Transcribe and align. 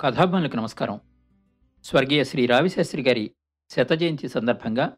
కథాభిమానులకు 0.00 0.56
నమస్కారం. 0.56 1.00
స్వర్గీయ 1.84 2.24
శ్రీ 2.24 2.46
రావిశాస్త్రి 2.46 3.02
గారి 3.02 3.34
శత 3.70 3.92
జయంతి 3.92 4.28
సందర్భంగా 4.28 4.96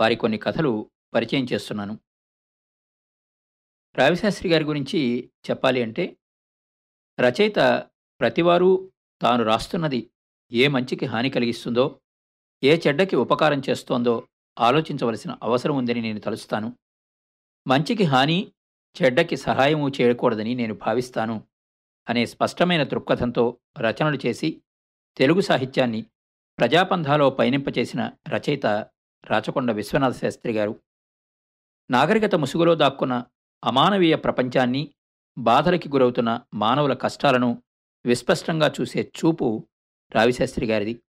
వారి 0.00 0.16
కొన్ని 0.16 0.38
కథలు 0.38 0.90
పరిచయం 1.14 1.46
చేస్తున్నాను. 1.52 1.98
రావిశాస్త్రి 3.98 4.50
గారి 4.50 4.64
గురించి 4.64 5.30
చెప్పాలి 5.50 5.82
అంటే 5.82 6.16
రచయిత 7.20 7.86
ప్రతివారు 8.20 8.92
తాను 9.22 9.44
రాస్తున్నది 9.44 10.10
ఏ 10.52 10.68
మంచికి 10.68 11.06
హాని 11.06 11.30
కలిగిస్తుందో 11.30 12.00
ఏ 12.64 12.78
చెడ్డకి 12.86 13.16
ఉపకారం 13.16 13.62
చేస్తోందో 13.70 14.28
ఆలోచించవలసిన 14.60 15.36
అవసరం 15.42 15.76
ఉందని 15.76 16.00
నేను 16.00 16.20
తలుస్తాను. 16.20 16.76
మంచికి 17.66 18.04
హాని 18.04 18.52
చెడ్డకి 19.02 19.36
సహాయము 19.36 19.88
చేయకూడదని 19.88 20.54
నేను 20.54 20.74
భావిస్తాను. 20.74 21.51
అనే 22.08 22.26
స్పష్టమైన 22.26 22.82
దృక్పథంతో 22.82 23.58
రచనలు 23.78 24.18
చేసి 24.26 24.62
తెలుగు 25.16 25.40
సాహిత్యాన్ని 25.40 26.02
ప్రజాపంధాలో 26.58 27.30
పయనింపచేసిన 27.30 28.10
రచయిత 28.28 28.66
రాచకొండ 29.30 29.72
విశ్వనాథ 29.72 30.12
శాస్త్రి 30.12 30.52
గారు. 30.52 30.80
నాగరికత 31.90 32.34
ముసుగులో 32.34 32.74
దాక్కున్న 32.74 33.24
అమానవీయ 33.64 34.16
ప్రపంచాన్ని 34.16 34.94
బాధలకి 35.38 35.88
గురవుతున్న 35.88 36.40
మానవుల 36.54 36.94
కష్టాలను 36.94 37.62
విస్పష్టంగా 38.06 38.72
చూసే 38.80 39.12
చూపు 39.18 39.68
రావిశాస్త్రి 40.14 40.66
గారిది. 40.66 41.02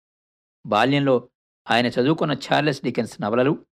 బాల్యంలో 0.67 1.29
ఆయన 1.71 1.87
చదువుకున్న 1.87 2.33
చార్లెస్ 2.33 2.85
డికెన్స్ 2.85 3.21
నవలలు 3.21 3.67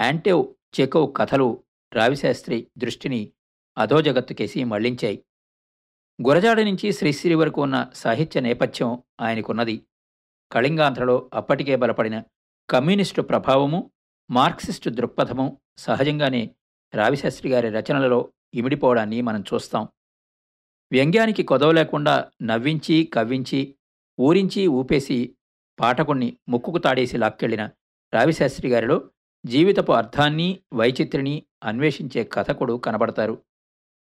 యాంటేవ్ 0.00 0.54
చెకోవ్ 0.80 1.14
కథలు 1.16 1.64
రావిశాస్త్రి 1.92 2.66
దృష్టిని 2.78 3.32
అధోజగత్తుకేసి 3.78 4.64
మళ్ళించాయి. 4.64 5.24
గురజాడ 6.20 6.60
నుంచి 6.60 6.92
శ్రీశ్రీ 6.92 7.34
వరకు 7.34 7.62
ఉన్న 7.62 7.90
సాహిత్య 7.94 8.40
నేపథ్యం 8.40 9.02
ఆయనకున్నది. 9.20 9.86
కళింగాంధ్రలో 10.52 11.30
అప్పటికే 11.34 11.76
బలపడిన 11.76 12.22
కమ్యూనిస్టు 12.70 13.22
ప్రభావము 13.22 13.90
మార్క్సిస్టు 14.30 14.90
దృక్పథము 14.90 15.60
సహజంగానే 15.78 16.50
రావిశాస్త్రి 16.94 17.50
గారి 17.50 17.68
రచనలలో 17.68 18.32
ఇమిడిపోవడాన్ని 18.54 19.20
మనం 19.20 19.44
చూస్తాం. 19.54 19.88
వ్యంగ్యానికి 20.92 21.42
కొదవ 21.42 21.72
లేకుండా 21.72 22.30
నవ్వించి 22.42 23.04
కవ్వించి 23.04 23.74
ఊరించి 24.20 24.66
ఊపేసి 24.66 25.36
పాఠకుణ్ణి 25.80 26.36
ముక్కుకు 26.48 26.78
తాడేసి 26.78 27.18
లాక్కెళ్ళిన 27.18 27.70
రావిశాస్త్రి 28.14 28.68
గారిలో 28.68 29.10
జీవితపు 29.46 29.92
అర్థాన్ని 29.92 30.60
వైచిత్రిని 30.74 31.42
అన్వేషించే 31.64 32.24
కథకుడు 32.24 32.72
కనబడతారు. 32.72 33.42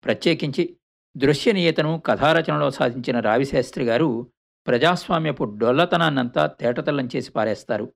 ప్రత్యేకించి 0.05 0.78
దృశ్యనీయతను 1.19 2.01
కథారచనలో 2.07 2.71
సాధించిన 2.71 3.21
రావిశాస్త్రి 3.21 3.85
గారు 3.85 4.33
ప్రజాస్వామ్యపు 4.67 5.45
డొల్లతనాన్నంతా 5.45 6.47
తేటతల్లం 6.47 7.09
చేసి 7.17 7.31
పారేస్తారు. 7.31 7.95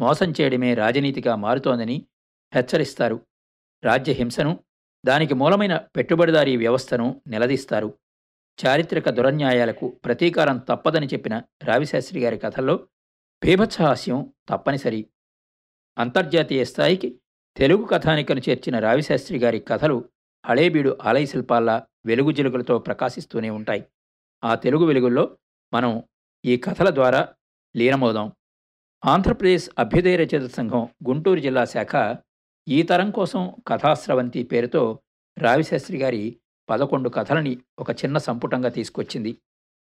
మోసం 0.00 0.32
చేయడమే 0.40 0.74
రాజనీతిగా 0.74 1.36
మారుతోందని 1.36 2.06
హెచ్చరిస్తారు. 2.54 3.26
రాజ్యహింసను 3.84 4.58
దానికి 5.06 5.34
మూలమైన 5.34 5.76
పెట్టుబడిదారీ 5.76 6.56
వ్యవస్థను 6.56 7.22
నిలదీస్తారు. 7.26 7.98
చారిత్రక 8.66 9.10
దురన్యాయాలకు 9.10 9.88
ప్రతీకారం 9.88 10.58
తప్పదని 10.58 11.06
చెప్పిన 11.06 11.42
రావిశాస్త్రి 11.64 12.20
గారి 12.20 12.38
కథల్లో 12.38 12.88
బీభత్సహాస్యం 13.44 14.32
తప్పనిసరి. 14.48 15.06
అంతర్జాతీయ 15.98 16.64
స్థాయికి 16.64 17.20
తెలుగు 17.56 17.84
కథానికను 17.84 18.40
చేర్చిన 18.48 18.78
రావిశాస్త్రి 18.78 19.38
గారి 19.38 19.60
కథలు 19.60 20.11
హళేబీడు 20.46 20.98
ఆలయ 21.02 21.26
శిల్పాల్లా 21.26 21.86
వెలుగు 22.06 22.30
జిలుగులతో 22.30 22.78
ప్రకాశిస్తూనే 22.78 23.50
ఉంటాయి. 23.50 23.86
ఆ 24.44 24.54
తెలుగు 24.54 24.84
వెలుగుల్లో 24.84 25.38
మనం 25.74 26.02
ఈ 26.44 26.56
కథల 26.56 26.94
ద్వారా 26.94 27.34
లీనమవుదాం. 27.76 28.32
ఆంధ్రప్రదేశ్ 29.04 29.70
అభ్యుదయ 29.78 30.16
రచయిత 30.16 30.50
సంఘం 30.50 30.88
గుంటూరు 31.08 31.40
జిల్లా 31.40 31.64
శాఖ 31.64 32.16
ఈ 32.68 32.82
తరం 32.82 33.10
కోసం 33.10 33.56
కథాస్రవంతి 33.66 34.42
పేరుతో 34.42 35.02
రావిశాస్త్రి 35.38 35.98
గారి 35.98 36.40
పదకొండు 36.70 37.08
కథలని 37.08 37.58
ఒక 37.78 37.90
చిన్న 37.90 38.18
సంపుటంగా 38.18 38.68
తీసుకొచ్చింది. 38.68 39.38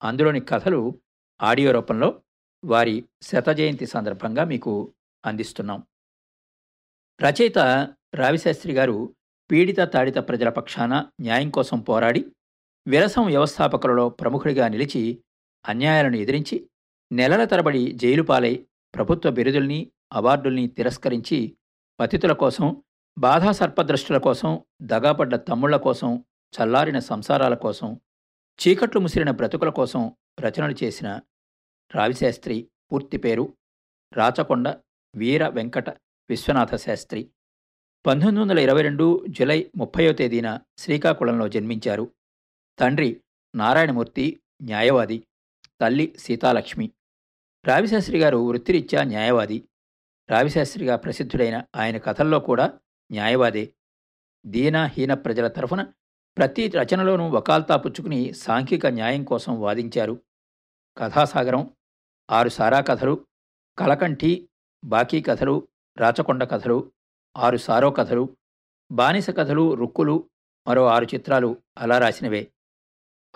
అందులోని 0.03 0.39
కథలు 0.39 1.01
ఆడియో 1.41 1.71
రూపంలో 1.71 2.21
వారి 2.65 3.05
శత 3.21 3.49
జయంతి 3.49 3.85
సందర్భంగా 3.85 4.43
మీకు 4.43 4.93
అందిస్తున్నాం. 5.25 5.83
రచయిత 7.21 7.57
రావిశాస్త్రి 8.15 8.73
గారు 8.73 9.15
పీడిత 9.49 9.79
తాడిత 9.93 10.17
ప్రజల 10.29 10.49
పక్షాన 10.49 10.93
న్యాయం 11.21 11.49
కోసం 11.49 11.77
పోరాడి 11.79 12.21
విరసం 12.87 13.23
వ్యవస్థాపకులలో 13.25 14.09
ప్రముఖుడిగా 14.09 14.65
నిలిచి 14.67 15.01
అన్యాయాలను 15.65 16.17
ఎదిరించి 16.17 16.57
నెలల 17.11 17.43
తరబడి 17.43 17.83
జైలు 17.93 18.23
పాలై 18.23 18.53
ప్రభుత్వ 18.93 19.29
బిరుదుల్ని 19.29 19.79
అవార్డుల్ని 20.13 20.65
తిరస్కరించి 20.67 21.39
పతితుల 21.99 22.33
కోసం 22.33 22.67
బాధా 23.17 23.51
సర్పదృష్టుల 23.51 24.17
కోసం 24.17 24.51
దగాపడ్డ 24.81 25.35
తమ్ముళ్ళ 25.47 25.77
కోసం 25.77 26.11
చల్లారిన 26.53 26.99
సంసారాల 26.99 27.55
కోసం 27.55 27.89
చీకట్లు 28.59 28.99
ముసిరిన 29.01 29.31
బ్రతుకుల 29.31 29.69
కోసం 29.69 30.03
రచనలు 30.41 30.75
చేసిన 30.83 31.07
రావిశాస్త్రి 31.91 32.57
పూర్తి 32.91 33.17
పేరు 33.17 33.45
రాచకొండ 34.11 34.67
వీర 35.13 35.43
వెంకట 35.47 35.89
విశ్వనాథ 36.29 36.75
శాస్త్రి 36.75 37.21
పంతొమ్మిది 38.05 38.39
వందల 38.39 38.59
ఇరవై 38.59 38.81
రెండు 38.81 39.25
జులై 39.29 39.71
ముప్పయో 39.77 40.13
తేదీన 40.13 40.59
శ్రీకాకుళంలో 40.77 41.47
జన్మించారు. 41.47 42.11
తండ్రి 42.79 43.21
నారాయణమూర్తి 43.55 44.39
న్యాయవాది 44.61 45.27
తల్లి 45.81 46.15
సీతాలక్ష్మి. 46.17 46.91
రావిశాస్త్రి 47.65 48.19
గారు 48.19 48.37
వృత్తిరీత్యా 48.37 49.03
న్యాయవాది. 49.03 49.69
రావిశాస్త్రిగా 50.29 50.95
ప్రసిద్ధుడైన 50.95 51.63
ఆయన 51.75 51.97
కథల్లో 51.97 52.39
కూడా 52.39 52.79
న్యాయవాదే. 53.11 53.73
దీనహీన 54.45 55.13
ప్రజల 55.13 55.47
తరఫున 55.47 55.91
ప్రతి 56.37 56.67
రచనలోనూ 56.67 57.29
వకాల్తా 57.29 57.75
పుచ్చుకుని 57.75 58.33
సాంఘిక 58.33 58.87
న్యాయం 58.87 59.23
కోసం 59.23 59.61
వాదించారు. 59.61 60.21
కథాసాగరం 60.97 61.73
ఆరు 62.31 62.49
సారా 62.49 62.81
కథలు 62.81 63.25
కలకంఠి 63.79 64.49
బాకీ 64.85 65.21
కథలు 65.21 65.67
రాచకొండ 65.97 66.43
కథలు 66.43 66.91
ఆరు 67.37 67.57
సారో 67.57 67.91
కథలు 67.91 68.37
బానిస 68.91 69.29
కథలు 69.29 69.73
రుక్కులు 69.73 70.29
మరో 70.67 70.85
ఆరు 70.85 71.05
చిత్రాలు 71.05 71.57
అలా 71.77 71.97
రాసినవే. 71.97 72.51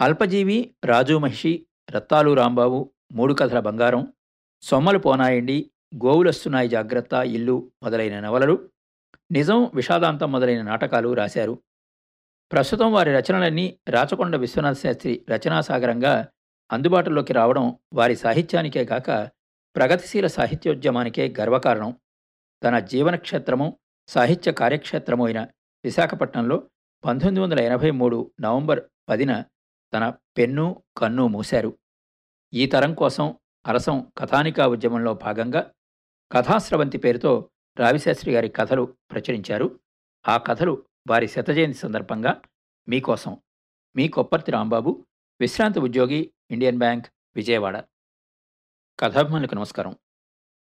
అల్పజీవి 0.02 0.76
రాజు 0.86 1.18
మహిషి 1.18 1.66
రత్తాలు 1.90 2.34
రాంబాబు 2.34 2.92
మూడు 3.12 3.34
కథల 3.34 3.60
బంగారం 3.60 4.14
సొమ్మలు 4.62 4.98
పోనాయండి 4.98 5.72
గోవులొస్తున్నాయి 5.96 6.70
జాగ్రత్త 6.70 7.14
ఇల్లు 7.14 7.72
మొదలైన 7.84 8.20
నవలలు 8.20 8.70
నిజం 9.32 9.72
విషాదాంతం 9.74 10.32
మొదలైన 10.32 10.62
నాటకాలు 10.62 11.14
రాశారు. 11.14 11.64
ప్రస్తుతం 12.52 12.94
వారి 12.94 13.18
రచనలన్నీ 13.18 13.80
రాచకొండ 13.90 14.36
విశ్వనాథ 14.36 14.76
శాస్త్రి 14.76 15.26
రచనాసాగరంగా 15.30 16.28
అందుబాటులోకి 16.72 17.34
రావడం 17.34 17.76
వారి 17.94 18.16
సాహిత్యానికే 18.16 18.86
కాక 18.86 19.30
ప్రగతిశీల 19.76 20.28
సాహిత్యోద్యమానికే 20.28 21.36
గర్వకారణం. 21.40 22.00
తన 22.64 22.80
జీవనక్షేత్రము 22.80 23.78
సాహిత్య 24.12 24.52
కార్యక్షేత్రము 24.52 25.26
అయిన 25.26 25.48
విశాఖపట్నంలో 25.84 26.70
పంతొమ్మిది 27.06 27.40
వందల 27.40 27.60
ఎనభై 27.60 27.92
మూడు 27.92 28.32
నవంబర్ 28.42 28.82
పదిన 29.10 29.44
తన 29.94 30.10
పెన్ను 30.10 30.84
కన్ను 30.98 31.28
మూశారు. 31.28 31.80
ఈ 32.54 32.66
తరం 32.66 32.94
కోసం 32.94 33.38
అరసం 33.68 34.12
కథానికా 34.18 34.68
ఉద్యమంలో 34.68 35.14
భాగంగా 35.14 35.74
కథాస్రవంతి 36.32 36.98
పేరుతో 36.98 37.50
రావిశాస్త్రి 37.80 38.34
గారి 38.34 38.50
కథలు 38.50 38.98
ప్రచురించారు. 39.12 39.80
ఆ 40.28 40.38
కథలు 40.38 40.86
వారి 41.10 41.28
శతజయంతి 41.28 41.78
సందర్భంగా 41.78 42.42
మీకోసం. 42.88 43.42
మీ 43.96 44.08
కొప్పర్తి 44.08 44.52
రాంబాబు 44.52 45.08
విశ్రాంతి 45.42 45.80
ఉద్యోగి 45.80 46.34
ఇండియన్ 46.52 46.78
బ్యాంక్ 46.78 47.06
విజయవాడ. 47.36 47.84
కథాభిమానులకు 49.00 49.56
నమస్కారం. 49.56 49.98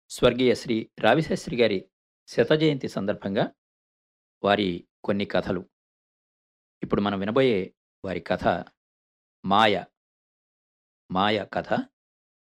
స్వర్గీయ 0.09 0.55
శ్రీ 0.55 0.89
రావిశాస్త్రి 0.99 1.61
గారి 1.61 1.85
శతజయంతి 2.27 2.87
సందర్భంగా 2.87 3.51
వారి 4.43 4.87
కొన్ని 5.03 5.25
కథలు. 5.25 5.69
ఇప్పుడు 6.83 7.01
మనం 7.01 7.19
వినబోయే 7.19 7.73
వారి 8.05 8.19
కథ 8.19 8.65
మాయ. 9.45 9.83
మాయ 11.11 11.45
కథ 11.53 11.73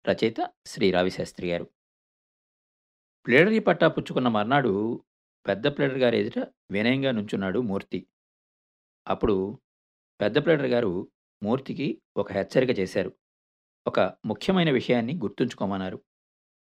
రచయిత 0.09 0.53
శ్రీ 0.65 0.91
రవిశాస్త్రి 0.91 1.51
గారు. 1.51 1.69
ప్లేడరీ 3.25 3.59
పట్టా 3.59 3.87
పుచ్చుకున్న 3.87 4.27
మర్నాడు 4.27 5.05
పెద్ద 5.47 5.67
ప్లేడర్ 5.67 5.97
గారు 5.97 6.15
ఎదుట 6.15 6.53
వినయంగా 6.71 7.11
నుంచున్నాడు 7.11 7.59
మూర్తి. 7.59 8.07
అప్పుడు 9.07 9.61
పెద్ద 10.21 10.45
ప్లేడర్ 10.45 10.65
గారు 10.65 11.11
మూర్తికి 11.43 12.01
ఒక 12.17 12.31
హెచ్చరిక 12.31 12.79
చేశారు. 12.79 13.17
ఒక 13.87 13.99
ముఖ్యమైన 13.99 14.71
విషయాన్ని 14.71 15.15
గుర్తుంచుకోమన్నారు. 15.15 16.03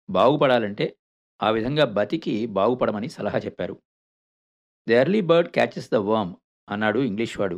బాగుపడాలంటే 0.10 0.98
ఆ 1.42 1.50
విధంగా 1.50 1.86
బతికి 1.86 2.48
బాగుపడమని 2.48 3.10
సలహా 3.10 3.38
చెప్పారు 3.38 3.76
the 4.88 4.92
early 4.92 5.22
bird 5.22 5.50
catches 5.50 5.90
the 5.92 5.96
worm 5.96 6.34
అన్నాడు 6.70 7.00
ఇంగ్లీష్ 7.00 7.40
వాడు 7.40 7.58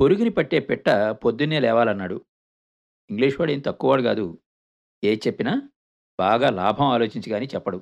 పొరుగుని 0.00 0.30
పట్టే 0.30 0.60
పెట్ట 0.60 0.88
పొద్దున్నే 1.24 1.60
లేవాలన్నాడు 1.60 2.18
ఇంగ్లీష్ 3.10 3.40
వాడు 3.40 3.50
ఏం 3.50 3.60
తక్కువవాడు 3.60 4.02
కాదు 4.02 4.26
ఏ 5.04 5.12
చెప్పినా 5.26 5.52
బాగా 6.18 6.50
లాభం 6.50 6.86
ఆలోచించి 6.86 7.30
కానీ 7.30 7.46
చెప్పడు. 7.46 7.78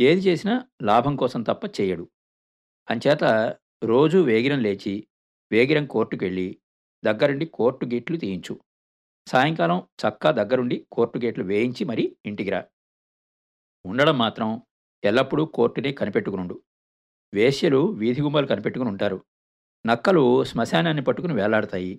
ఏది 0.00 0.20
చేసినా 0.20 0.54
లాభం 0.82 1.16
కోసం 1.16 1.42
తప్ప 1.42 1.64
చెయ్యడు. 1.80 2.04
అంచేత 2.90 3.24
రోజూ 3.84 4.22
వేగిరం 4.22 4.60
లేచి, 4.62 4.94
వేగిరం 5.52 5.86
కోర్టుకెళ్ళి, 5.86 6.58
దగ్గరుండి 7.04 7.46
కోర్టు 7.46 7.86
గేట్లు 7.86 8.16
తీయించు. 8.16 8.54
సాయంకాలం 9.26 9.78
చక్కా 10.02 10.30
దగ్గరుండి 10.30 10.86
కోర్టు 10.92 11.18
గేట్లు 11.18 11.44
వేయించి 11.44 11.84
మరీ 11.84 12.16
ఇంటికి 12.26 12.50
రా. 12.50 12.60
ఉండడం 13.84 14.16
మాత్రం 14.18 14.48
ఎల్లప్పుడూ 15.02 15.44
కోర్టునే 15.56 15.90
కనిపెట్టుకునుండు. 15.92 16.54
వేశ్యలు 17.32 17.80
వీధి 18.00 18.22
గుమ్మలు 18.22 18.46
కనిపెట్టుకుని 18.46 18.90
ఉంటారు. 18.90 19.18
నక్కలు 19.84 20.24
శ్మశానాన్ని 20.44 21.02
పట్టుకుని 21.02 21.34
వేలాడతాయి. 21.34 21.92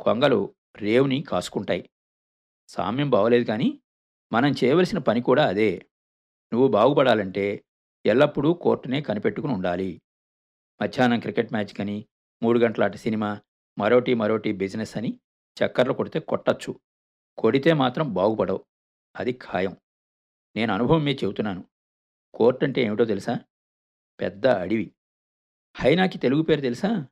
కొంగలు 0.00 0.40
రేవుని 0.80 1.18
కాసుకుంటాయి. 1.22 1.82
సామ్యం 2.70 3.10
బాగోలేదు 3.10 3.44
కానీ, 3.44 3.68
మనం 4.32 4.52
చేయవలసిన 4.60 5.00
పని 5.00 5.20
కూడా 5.22 5.44
అదే. 5.46 5.70
నువ్వు 6.52 6.68
బాగుపడాలంటే 6.68 7.46
ఎల్లప్పుడూ 8.04 8.50
కోర్టునే 8.64 9.00
కనిపెట్టుకుని 9.02 9.54
ఉండాలి. 9.54 9.90
మధ్యాహ్నం 10.80 11.20
క్రికెట్ 11.20 11.52
మ్యాచ్‌కని, 11.52 11.98
3 12.42 12.62
గంటల 12.64 12.84
అటు 12.84 12.98
సినిమా, 12.98 13.30
మరోటి 13.78 14.14
మరోటి 14.14 14.52
బిజినెస్ 14.62 14.96
అని 14.98 15.12
చక్కర్లు 15.56 15.94
కొడితే 15.94 16.20
కొట్టచ్చు 16.30 16.72
కొడితే 17.38 17.72
మాత్రం 17.74 18.06
బాగుపడవు. 18.14 18.62
అది 19.14 19.32
ఖాయం. 19.42 19.74
నేను 20.56 20.74
అనుభవం 20.74 21.04
మీద 21.04 21.16
చెబుతున్నాను. 21.24 21.64
కోర్టంటే 22.34 22.82
ఏమిటో 22.82 23.04
తెలుసా? 23.04 23.38
పెద్ద 24.20 24.46
అడవి 24.46 24.94
హైనాకి 25.76 26.18
తెలుగు 26.18 26.42
పేరు 26.42 26.60
తెలుసా? 26.60 27.06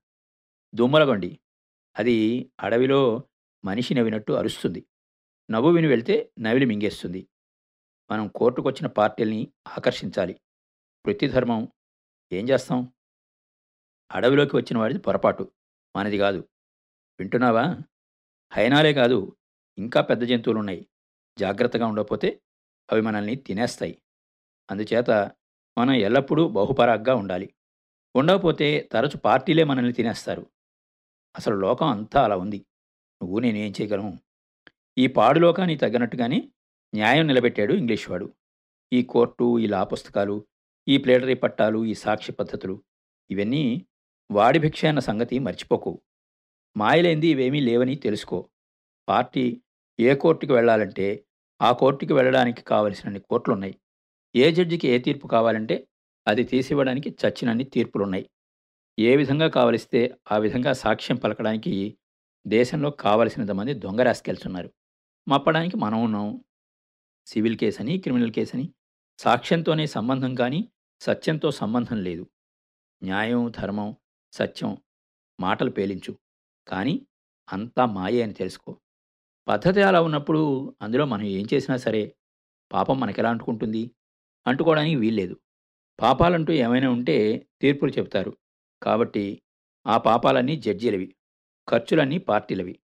దుమ్మలగొండి. 0.74 1.40
అది 1.98 2.50
అడవిలో 2.60 3.24
మనిషి 3.64 3.94
నవ్వినట్టు 3.94 4.32
అరుస్తుంది. 4.32 4.86
నవ్వు 5.50 5.70
విని 5.70 5.86
వెళ్తే 5.86 6.32
నవిలి 6.40 6.66
మింగేస్తుంది. 6.66 7.28
మనం 8.10 8.28
కోర్టుకొచ్చిన 8.28 8.86
పార్టీల్ని 8.86 9.52
ఆకర్షించాలి. 9.68 10.32
వృత్తిధర్మం. 11.06 11.68
ఏం 12.32 12.48
చేస్తాం? 12.48 12.92
అడవిలోకి 14.12 14.56
వచ్చిన 14.56 14.78
వాడిది 14.78 15.00
పొరపాటు. 15.00 15.52
మనది 15.96 16.18
కాదు 16.18 16.48
వింటున్నావా? 17.20 17.78
హైనాలే 18.52 18.92
కాదు, 18.92 19.36
ఇంకా 19.78 20.00
పెద్ద 20.00 20.22
జంతువులున్నాయి. 20.22 20.86
జాగ్రత్తగా 21.38 21.86
ఉండకపోతే 21.86 22.42
అవి 22.92 23.00
మనల్ని 23.00 23.36
తినేస్తాయి. 23.36 24.02
అందుచేత 24.70 25.10
మనం 25.78 25.94
ఎల్లప్పుడూ 25.94 26.48
బహుపరాగ్గా 26.48 27.14
ఉండాలి. 27.14 27.54
ఉండకపోతే 28.16 28.88
తరచు 28.92 29.16
పార్టీలే 29.16 29.64
మనల్ని 29.64 29.92
తినేస్తారు. 29.92 30.46
అసలు 31.36 31.54
లోకం 31.54 31.86
అంతా 31.86 32.24
అలా 32.24 32.36
ఉంది. 32.36 32.58
నువ్వు 33.22 33.38
నేనేం 33.38 33.72
చేయగలను 33.80 34.18
ఈ 34.98 35.06
పాడు 35.06 35.38
లోకానికి 35.38 35.80
తగ్గినట్టుగానే 35.80 36.50
న్యాయం 36.94 37.26
నిలబెట్టాడు 37.26 37.74
ఇంగ్లీష్ 37.74 38.10
వాడు. 38.10 38.34
ఈ 38.92 39.02
కోర్టు, 39.02 39.58
ఈ 39.58 39.66
లా 39.66 39.84
పుస్తకాలు, 39.84 40.46
ఈ 40.88 40.98
ప్లేటరీ 40.98 41.34
పట్టాలు, 41.34 41.84
ఈ 41.84 41.94
సాక్ష్య 41.94 42.32
పద్ధతులు 42.32 42.82
ఇవన్నీ 43.30 43.86
వాడి 44.30 44.58
భిక్ష 44.58 44.84
అన్న 44.84 44.98
సంగతి 44.98 45.38
మర్చిపోకు. 45.38 46.00
మాయలేంది 46.76 47.28
ఇవేమీ 47.28 47.60
లేవని 47.60 47.94
తెలుసుకో. 47.94 48.48
పార్టీ 49.08 49.62
ఏ 50.00 50.14
కోర్టుకి 50.14 50.52
వెళ్ళాలంటే 50.52 51.24
ఆ 51.62 51.72
కోర్టుకి 51.72 52.12
వెళ్ళడానికి 52.12 52.62
కావలసినన్ని 52.62 53.20
కోర్టులున్నాయి. 53.20 53.80
ఏ 54.36 54.52
జడ్జికి 54.52 54.88
ఏ 54.88 54.98
తీర్పు 54.98 55.26
కావాలంటే 55.26 55.88
అది 56.26 56.44
తీసివ్వడానికి 56.44 57.10
చచ్చినన్ని 57.10 57.64
తీర్పులున్నాయి. 57.64 58.30
ఏ 58.98 59.16
విధంగా 59.16 59.48
కావలిస్తే 59.48 60.18
ఆ 60.32 60.36
విధంగా 60.38 60.72
సాక్ష్యం 60.72 61.16
పలకడానికి 61.16 61.98
దేశంలో 62.46 62.90
కావలసినంత 62.90 63.50
మంది 63.50 63.74
దొంగ 63.74 64.00
రాసుకెళ్తున్నారు 64.00 64.70
మప్పడానికి 65.28 65.76
మనం 65.76 66.02
ఉన్నాం. 66.02 66.44
సివిల్ 67.26 67.56
కేసని, 67.56 67.98
క్రిమినల్ 67.98 68.32
కేసని 68.32 68.74
సాక్ష్యంతోనే 69.18 69.86
సంబంధం 69.86 70.34
కానీ, 70.34 70.68
సత్యంతో 71.00 71.50
సంబంధం 71.50 71.96
లేదు. 71.96 72.30
న్యాయం, 73.02 73.52
ధర్మం, 73.56 73.96
సత్యం 74.32 74.76
మాటలు 75.40 75.70
పేలించు. 75.70 76.18
కానీ 76.68 77.06
అంతా 77.52 77.86
మాయే 77.86 78.22
అని 78.22 78.32
తెలుసుకో. 78.32 78.80
పద్ధతి 79.48 79.82
అలా 79.82 80.02
ఉన్నప్పుడు 80.02 80.74
అందులో 80.82 81.04
మనం 81.04 81.26
ఏం 81.26 81.46
చేసినా 81.54 81.76
సరే 81.76 82.16
పాపం 82.72 83.00
మనకెలా 83.00 83.30
అంటుకుంటుంది? 83.30 83.90
అంటుకోవడానికి 84.46 84.96
వీల్లేదు. 84.96 85.40
పాపాలంటూ 86.00 86.52
ఏమైనా 86.52 86.90
ఉంటే 86.90 87.46
తీర్పులు 87.60 87.90
చెబుతారు. 87.90 88.36
కాబట్టి 88.82 89.42
ఆ 89.86 89.98
పాపాలన్నీ 89.98 90.56
జడ్జీలవి. 90.56 91.14
ఖర్చులన్నీ 91.68 92.18
పార్టీలవి. 92.18 92.78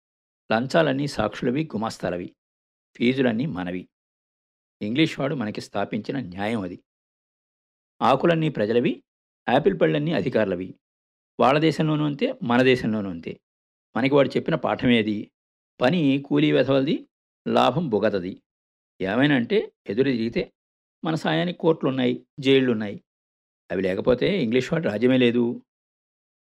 లంచాలన్నీ 0.52 1.06
సాక్షులవి, 1.06 1.64
గుమాస్తాలవి. 1.64 2.36
ఫీజులన్నీ 2.96 3.46
మనవి. 3.46 3.88
ఇంగ్లీష్ 4.82 5.20
వాడు 5.20 5.34
మనకి 5.34 5.60
స్థాపించిన 5.60 6.20
న్యాయం 6.20 6.60
అది. 6.60 6.82
ఆకులన్నీ 8.02 8.48
ప్రజలవి, 8.48 9.02
యాపిల్ 9.48 9.80
పళ్ళన్నీ 9.80 10.12
అధికారులవి. 10.12 10.74
వాళ్ళ 11.40 11.58
దేశంలోనూ 11.58 12.04
అంతే, 12.04 12.34
మన 12.42 12.62
దేశంలోనూ 12.62 13.10
అంతే. 13.10 13.40
మనకి 13.96 14.14
వాడు 14.14 14.28
చెప్పిన 14.28 14.54
పాఠమేది? 14.54 15.30
పని 15.80 16.22
కూలీ 16.26 16.52
వెధవలది, 16.52 17.08
లాభం 17.48 17.88
బుగతది. 17.88 18.42
ఏమైనా 19.00 19.34
అంటే 19.34 19.72
ఎదురు 19.86 20.10
తిరిగితే 20.10 20.52
మన 21.04 21.14
సాయానికి 21.14 21.58
కోర్టులున్నాయి, 21.58 22.26
జైళ్ళున్నాయి. 22.40 23.04
అవి 23.70 23.82
లేకపోతే 23.82 24.42
ఇంగ్లీష్ 24.42 24.72
వాడు 24.72 24.84
రాజ్యమే 24.84 25.18
లేదు. 25.18 25.62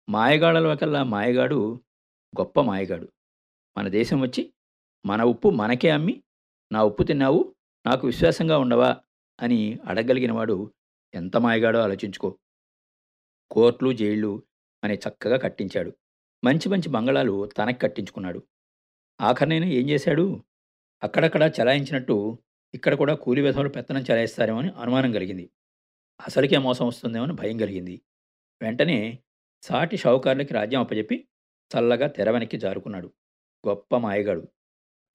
మాయగాళ్ళలోకల్లా 0.10 1.04
మాయగాడు 1.04 1.82
గొప్ప 2.40 2.62
మాయగాడు. 2.62 3.12
మన 3.78 3.88
దేశం 3.88 4.22
వచ్చి 4.22 4.54
మన 5.06 5.24
ఉప్పు 5.24 5.50
మనకే 5.50 5.90
అమ్మి, 5.90 6.24
నా 6.72 6.84
ఉప్పు 6.84 7.04
తిన్నావు, 7.04 7.56
నాకు 7.86 8.08
విశ్వాసంగా 8.08 8.58
ఉండవా 8.58 8.98
అని 9.42 9.80
అడగలిగినవాడు 9.86 10.74
ఎంత 11.14 11.38
మాయగాడో 11.38 11.80
ఆలోచించుకో. 11.80 12.38
కోర్టులు, 13.52 13.94
జైళ్ళు 13.94 14.44
అని 14.84 14.94
చక్కగా 14.94 15.38
కట్టించాడు. 15.38 15.94
మంచి 16.44 16.70
మంచి 16.70 16.90
బంగళాలు 16.90 17.50
తనకి 17.58 17.80
కట్టించుకున్నాడు. 17.80 18.44
ఆఖరినైనా 19.22 19.66
ఏం 19.66 19.90
చేశాడు? 19.90 20.44
అక్కడక్కడ 21.04 21.52
చలాయించినట్టు 21.62 22.38
ఇక్కడ 22.74 22.94
కూడా 22.94 23.16
కూలి 23.16 23.42
వెధవలు 23.42 23.70
పెత్తనం 23.70 24.02
చలాయిస్తారేమో 24.02 24.60
అని 24.60 24.70
అనుమానం 24.70 25.12
కలిగింది. 25.12 25.50
అసలుకే 26.28 26.58
మోసం 26.58 26.88
వస్తుందేమో 26.88 27.26
అని 27.26 27.34
భయం 27.34 27.58
కలిగింది. 27.58 28.02
వెంటనే 28.62 29.20
సాటి 29.62 29.98
షావుకారులకి 29.98 30.54
రాజ్యం 30.54 30.82
అప్పజెప్పి 30.82 31.28
చల్లగా 31.78 32.08
తెర 32.08 32.32
వెనక్కి 32.32 32.58
జారుకున్నాడు. 32.58 33.14
గొప్ప 33.68 33.96
మాయగాడు. 33.96 34.48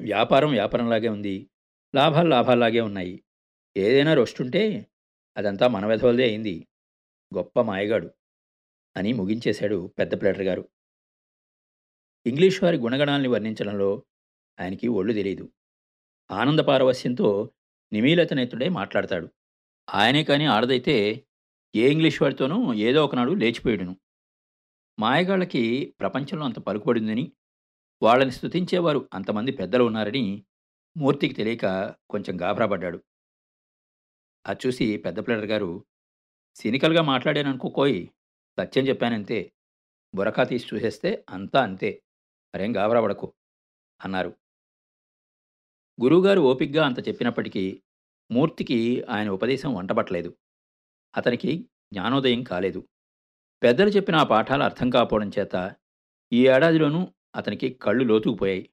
వ్యాపారం 0.01 0.51
వ్యాపారంలాగే 0.51 1.09
ఉంది. 1.09 1.51
లాభాలు 1.95 2.29
లాభాల్లాగే 2.29 2.81
ఉన్నాయి. 2.81 3.23
ఏదైనా 3.77 4.15
రొస్టుంటే 4.15 4.87
అదంతా 5.37 5.69
మన 5.69 5.87
వెధవలదే 5.87 6.23
అయింది. 6.23 6.69
గొప్ప 7.37 7.61
మాయగాడు 7.61 8.11
అని 8.97 9.13
ముగించేశాడు 9.13 9.93
పెద్ద 9.99 10.21
ప్లేటర్ 10.21 10.43
గారు. 10.43 10.69
ఇంగ్లీష్ 12.27 12.59
వారి 12.63 12.79
గుణగణాల్ని 12.79 13.29
వర్ణించడంలో 13.29 13.91
ఆయనకి 14.59 14.87
ఒళ్ళు 14.99 15.13
తెలియదు 15.13 15.45
ఆనంద 16.31 16.61
పారవస్యంతో 16.69 17.29
నిమీలతనేతుడే 17.93 18.69
మాట్లాడతాడు. 18.79 19.29
ఆయనే 19.89 20.23
కానీ 20.25 20.47
ఆడదైతే 20.57 20.97
ఏ 21.75 21.87
ఇంగ్లీష్ 21.91 22.21
వాడితోనూ 22.23 22.59
ఏదో 22.89 23.01
ఒకనాడు 23.05 23.33
లేచిపోయాడును 23.43 23.95
మాయగాళ్ళకి 24.99 25.63
ప్రపంచంలో 26.01 26.45
అంత 26.45 26.59
పలుకుబడిందని, 26.67 27.25
వాళ్ళని 28.03 28.35
స్తుతించేవారు 28.39 29.03
అంతమంది 29.15 29.53
పెద్దలు 29.61 29.85
ఉన్నారని 29.85 30.25
మూర్తికి 30.97 31.35
తెలియక 31.35 31.67
కొంచెం 32.11 32.35
గాభరాపడ్డాడు 32.43 32.99
అది 34.45 34.61
చూసి 34.65 34.87
పెద్ద 35.05 35.19
పిల్లర్ 35.27 35.47
గారు 35.47 35.71
సినికల్‌గా 36.57 37.03
మాట్లాడాననుకోకోయి 37.05 38.01
సత్యం 38.59 38.85
చెప్పానంతే. 38.89 39.39
బురకా 40.15 40.45
తీసి 40.45 40.67
చూసేస్తే 40.71 41.11
అంతా 41.31 41.61
అంతే. 41.63 41.91
మరేం 42.55 42.77
గాబరాపడకు 42.77 43.33
అన్నారు. 44.05 44.37
గురువుగారు 46.03 46.41
ఓపిగ్గా 46.41 46.87
అంత 46.87 47.09
చెప్పినప్పటికీ 47.09 47.83
మూర్తికి 48.31 49.05
ఆయన 49.11 49.29
ఉపదేశం 49.29 49.75
వంటబట్టలేదు. 49.75 50.37
అతనికి 51.17 51.71
జ్ఞానోదయం 51.93 52.43
కాలేదు. 52.43 52.89
పెద్దలు 53.63 53.89
చెప్పిన 53.89 54.17
ఆ 54.17 54.23
పాఠాలు 54.23 54.63
అర్థం 54.63 54.91
కాపోవడం 54.91 55.31
చేత 55.39 55.75
ఈ 56.33 56.49
ఏడాదిలోనూ 56.49 57.09
అతనికి 57.37 57.69
కళ్ళు 57.69 58.05
లోతుకుపోయాయి. 58.05 58.71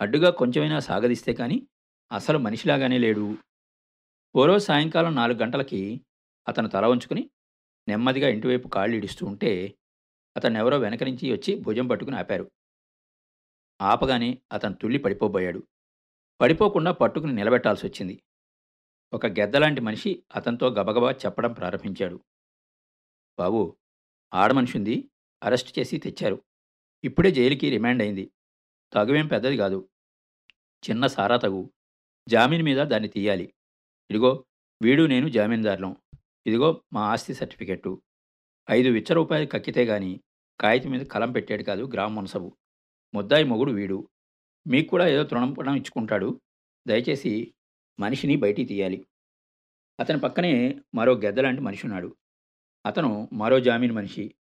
అడ్డుగా 0.00 0.30
కొంచెమైనా 0.30 0.78
సాగదీస్తే 0.78 1.32
కానీ 1.32 1.68
అసలు 2.12 2.38
మనిషిలాగానే 2.38 2.98
లేడు. 2.98 3.36
ఓరో 4.36 4.58
సాయంకాలం 4.58 5.14
నాలుగు 5.14 5.38
గంటలకి 5.38 6.00
అతను 6.48 6.68
తల 6.68 6.86
వంచుకుని 6.86 7.30
నెమ్మదిగా 7.88 8.28
ఇంటివైపు 8.28 8.68
కాళ్ళీడుస్తూ 8.68 9.26
ఉంటే 9.26 9.74
అతన్నెవరో 10.36 10.78
వెనక 10.78 11.02
నుంచి 11.02 11.32
వచ్చి 11.32 11.60
భుజం 11.60 11.86
పట్టుకుని 11.86 12.16
ఆపారు. 12.16 12.50
ఆపగానే 13.80 14.38
అతను 14.52 14.74
తుళ్ళి 14.74 14.98
పడిపోబోయాడు. 14.98 15.60
పడిపోకుండా 16.40 16.92
పట్టుకుని 16.92 17.32
నిలబెట్టాల్సి 17.32 17.86
వచ్చింది 17.86 18.16
ఒక 19.12 19.26
గెద్దలాంటి 19.38 19.80
మనిషి 19.80 20.10
అతనితో 20.36 20.66
గబగబా 20.68 21.10
చెప్పడం 21.22 21.52
ప్రారంభించాడు. 21.52 22.16
బాబూ! 23.38 23.62
ఆడమనిషింది 24.32 24.94
అరెస్ట్ 25.42 25.78
చేసి 25.78 25.98
తెచ్చారు. 25.98 26.38
ఇప్పుడే 27.04 27.30
జైలుకి 27.30 27.70
రిమాండ్ 27.70 28.02
అయింది. 28.02 28.24
తగువేం 28.92 29.26
పెద్దది 29.26 29.56
కాదు 29.56 29.78
చిన్న 30.82 31.06
సారా 31.06 31.36
తగు 31.36 31.62
జామీన్ 32.26 32.62
మీద 32.62 32.80
దాన్ని 32.84 33.08
తీయాలి 33.08 33.46
ఇదిగో 34.10 34.30
వీడు 34.80 35.02
నేను 35.06 35.28
జామీన్దారులం 35.28 35.92
ఇదిగో 36.46 36.68
మా 36.92 37.02
ఆస్తి 37.12 37.34
సర్టిఫికెట్టు 37.34 37.92
ఐదు 38.68 38.88
విచ్చ 38.88 39.12
రూపాయలు 39.12 39.46
కక్కితే 39.46 39.84
గాని 39.84 40.12
కాగితం 40.60 40.90
మీద 40.90 41.04
కలం 41.06 41.32
పెట్టాడు 41.32 41.62
కాదు 41.62 41.82
గ్రామ 41.94 42.12
మునసబు 42.14 42.48
ముద్దాయి 43.14 43.44
మొగుడు 43.44 43.72
వీడు. 43.72 44.08
మీకు 44.66 44.88
కూడా 44.88 45.08
ఏదో 45.08 45.24
తృణంపణం 45.24 45.74
ఇచ్చుకుంటాడు. 45.74 46.40
దయచేసి 46.88 47.54
మనిషిని 48.00 48.36
బయటికి 48.36 48.68
తీయాలి. 48.68 49.06
అతని 50.00 50.20
పక్కనే 50.20 50.80
మరో 50.94 51.14
గెద్దలాంటి 51.14 51.60
మనిషి 51.60 51.86
ఉన్నాడు 51.86 52.16
అతను 52.86 53.28
మరో 53.32 53.60
జామీన్ 53.60 53.92
మనిషి. 53.92 54.34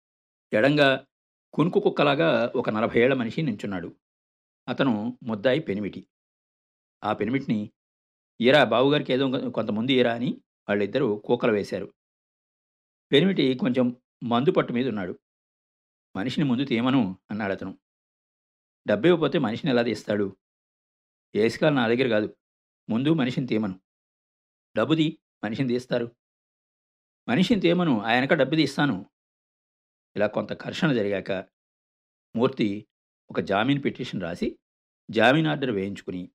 ఎడంగా 0.52 1.06
కునుకు 1.52 1.80
కుక్కలాగా 1.80 2.52
ఒక 2.56 2.70
నలభై 2.70 3.00
ఏళ్ళ 3.00 3.14
మనిషి 3.14 3.42
నించున్నాడు. 3.42 3.96
అతను 4.68 5.18
ముద్దాయి 5.22 5.60
పెనిమిటి. 5.60 6.06
ఆ 7.04 7.12
పెనిమిటిని 7.12 7.70
ఈరా 8.40 8.64
బావుగారికి 8.64 9.12
ఏదో 9.12 9.50
కొంతమంది 9.50 9.92
ఈరా 9.92 10.14
అని 10.14 10.40
వాళ్ళిద్దరూ 10.68 11.16
కూకలు 11.16 11.52
వేశారు. 11.52 11.92
పెనిమిటి 13.12 13.54
కొంచెం 13.54 13.96
మందు 14.22 14.50
పట్టు 14.50 14.72
మీద 14.72 14.88
ఉన్నాడు 14.88 15.18
మనిషిని 16.16 16.46
ముందు 16.46 16.64
తీయమను 16.64 17.18
అన్నాడు 17.30 17.52
అతను 17.52 17.78
డబ్బు 18.86 19.06
ఇవ్వకపోతే 19.06 19.38
మనిషిని 19.38 19.70
ఎలా 19.70 19.82
తీస్తాడు? 19.82 20.36
ఏసుకాలు 21.34 21.74
నా 21.74 21.88
దగ్గర 21.88 22.08
కాదు. 22.08 22.36
ముందు 22.90 23.14
మనిషిని 23.14 23.46
తీయమను. 23.46 23.80
డబ్బుది 24.76 25.18
మనిషిని 25.44 25.68
తీస్తారు. 25.68 26.16
మనిషిని 27.28 27.60
తీయమను 27.60 28.00
ఆయనక 28.00 28.34
డబ్బు 28.34 28.54
తీస్తాను. 28.54 29.06
ఇలా 30.16 30.26
కొంత 30.26 30.52
ఘర్షణ 30.52 30.92
జరిగాక 30.92 31.32
మూర్తి 32.36 32.86
ఒక 33.30 33.40
జామీన్ 33.40 33.84
పిటిషన్ 33.84 34.22
రాసి 34.22 34.58
జామీన్ 35.10 35.46
ఆర్డర్ 35.46 35.70
వేయించుకుని 35.70 36.30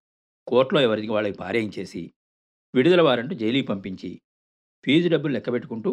కోర్టులో 0.47 0.81
ఎవరికి 0.81 1.07
వాళ్ళకి 1.07 1.37
పారేయించేసి 1.37 2.13
విడుదల 2.75 3.01
వారంటూ 3.01 3.35
జైలుకి 3.35 3.67
పంపించి 3.67 4.21
ఫీజు 4.85 5.09
డబ్బులు 5.09 5.33
లెక్కబెట్టుకుంటూ 5.33 5.89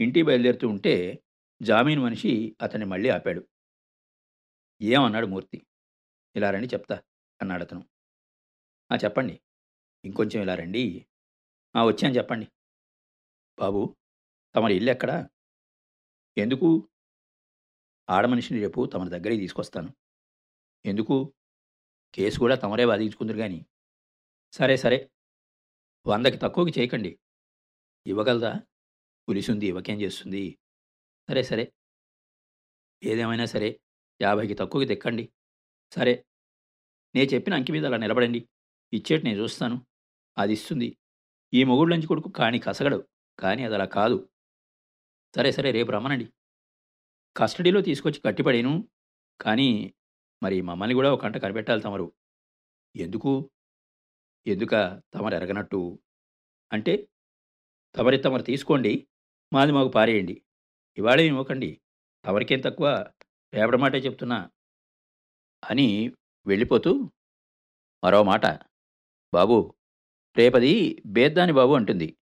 ఇంటి 0.00 0.04
ఇంటికి 0.04 0.26
బయలుదేరుతూ 0.26 0.68
ఉంటే 0.68 1.24
జామీన్ 1.62 2.00
మనిషి 2.00 2.56
అతన్ని 2.62 2.86
మళ్ళీ 2.86 3.08
ఆపాడు. 3.08 3.48
ఏమన్నాడు 4.82 5.26
మూర్తి? 5.26 5.66
ఇలా 6.36 6.50
రండి 6.50 6.68
చెప్తా 6.74 7.02
అన్నాడు 7.40 7.62
అతను. 7.62 7.84
"ఆ, 8.90 8.96
చెప్పండి. 8.96 9.34
ఇంకొంచెం 10.04 10.42
ఇలా 10.42 10.54
రండి. 10.54 10.84
"ఆ, 11.76 11.84
వచ్చాను 11.84 12.14
చెప్పండి. 12.14 12.46
బాబు 13.58 13.82
తమరి 14.54 14.74
ఇల్లు 14.76 14.90
ఎక్కడా? 14.90 15.16
ఎందుకు? 16.36 16.88
ఆడమనిషిని 18.08 18.60
రేపు 18.60 18.86
తమరి 18.86 19.10
దగ్గరికి 19.10 19.40
తీసుకొస్తాను. 19.40 19.90
ఎందుకు? 20.86 21.34
కేసు 22.14 22.38
కూడా 22.38 22.56
తమరే 22.56 22.84
వాదించుకుందరు 22.84 23.38
కానీ 23.38 23.66
సరే 24.52 24.76
సరే. 24.76 25.10
వందకి 26.06 26.36
తక్కువకి 26.36 26.80
చేయకండి. 26.80 27.18
ఇవ్వగలదా 28.06 28.54
పులిసుంది 29.28 29.66
ఇవ్వకేం 29.66 30.02
చేస్తుంది? 30.02 30.58
సరే 31.28 31.42
సరే. 31.42 31.72
ఏదేమైనా 33.02 33.44
సరే 33.46 33.80
యాభైకి 34.22 34.54
తక్కువకి 34.54 34.88
తెక్కండి. 34.88 35.24
సరే 35.94 36.24
నేను 37.14 37.30
చెప్పిన 37.34 37.54
అంకి 37.54 37.72
మీద 37.72 37.86
అలా 37.86 37.96
నిలబడండి. 37.96 38.48
ఇచ్చేటి 38.92 39.24
నేను 39.24 39.42
చూస్తాను. 39.42 39.86
అది 40.38 40.52
ఇస్తుంది. 40.52 40.98
ఈ 41.54 41.64
మొగుళ్ళంచి 41.64 42.06
కొడుకు 42.06 42.28
కాని 42.28 42.58
కసగడు. 42.58 43.08
కానీ 43.38 43.64
అది 43.64 43.74
అలా 43.74 43.84
కాదు. 43.84 44.28
సరే 45.36 45.52
సరే 45.52 45.70
రేపు 45.70 45.90
రమ్మనండి. 45.90 46.32
కస్టడీలో 47.36 47.80
తీసుకొచ్చి 47.80 48.20
కట్టిపడేను. 48.20 48.88
కానీ 49.40 49.94
మరి 50.42 50.60
మమ్మల్ని 50.60 50.94
కూడా 50.94 51.12
ఒక 51.12 51.24
గంట 51.24 51.36
కనిపెట్టాలి 51.36 51.82
తమరు. 51.82 52.12
ఎందుకు? 52.96 53.50
ఎందుక 54.46 55.02
తమరు 55.14 55.34
ఎరగనట్టు? 55.34 55.98
అంటే 56.72 57.08
తమరి 57.96 58.18
తమరు 58.18 58.42
తీసుకోండి. 58.42 59.08
మాది 59.52 59.72
మాకు 59.72 59.88
పారేయండి. 59.88 60.42
ఇవాళే 60.98 61.26
ఇవ్వకండి. 61.26 61.80
తమరికేం 62.26 62.60
తక్కువ? 62.60 63.12
రేపటి 63.54 63.76
మాటే 63.76 63.98
చెప్తున్నా. 63.98 64.50
అని 65.70 66.12
వెళ్ళిపోతూ 66.46 67.12
మరో 68.04 68.22
మాట. 68.22 68.46
బాబు 69.34 69.74
రేపది 70.36 71.02
బేద్దాని 71.06 71.52
బాబు 71.52 71.74
అంటుంది. 71.74 72.16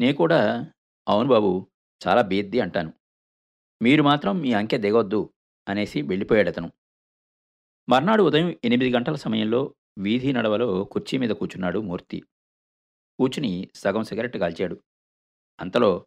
నే 0.00 0.12
కూడా 0.12 0.70
అవును 1.08 1.28
బాబు 1.28 1.70
చాలా 2.08 2.22
బేద్ది 2.22 2.60
అంటాను. 2.60 2.92
మీరు 3.82 4.02
మాత్రం 4.02 4.40
మీ 4.40 4.52
అంకె 4.52 4.78
దిగొద్దు 4.78 5.34
అనేసి 5.68 6.02
వెళ్ళిపోయాడు 6.02 6.48
అతను 6.48 6.72
మర్నాడు 7.88 8.22
ఉదయం 8.22 8.56
ఎనిమిది 8.64 8.90
గంటల 8.96 9.14
సమయంలో 9.14 9.74
వీధి 9.98 10.32
నడవలో 10.32 10.84
కుర్చీ 10.84 11.18
మీద 11.18 11.30
కూర్చున్నాడు 11.30 11.78
మూర్తి. 11.80 12.22
కూర్చుని 13.18 13.70
సగం 13.74 14.04
సిగరెట్ 14.04 14.36
కాల్చాడు. 14.36 14.76
అంతలో 15.60 16.06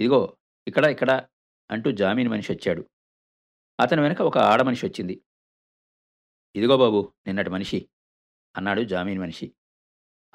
ఇదిగో 0.00 0.36
ఇక్కడ 0.66 0.84
ఇక్కడ 0.84 1.26
అంటూ 1.70 1.92
జామీన్ 1.92 2.28
మనిషి 2.28 2.52
వచ్చాడు. 2.52 2.82
అతని 3.80 4.00
వెనక 4.00 4.22
ఒక 4.22 4.38
ఆడ 4.38 4.62
మనిషి 4.62 4.86
వచ్చింది. 4.86 5.22
ఇదిగో 6.56 6.76
బాబు 6.76 7.12
నిన్నటి 7.26 7.50
మనిషి. 7.50 7.88
అన్నాడు 8.56 8.82
జామీన్ 8.82 9.20
మనిషి. 9.20 9.52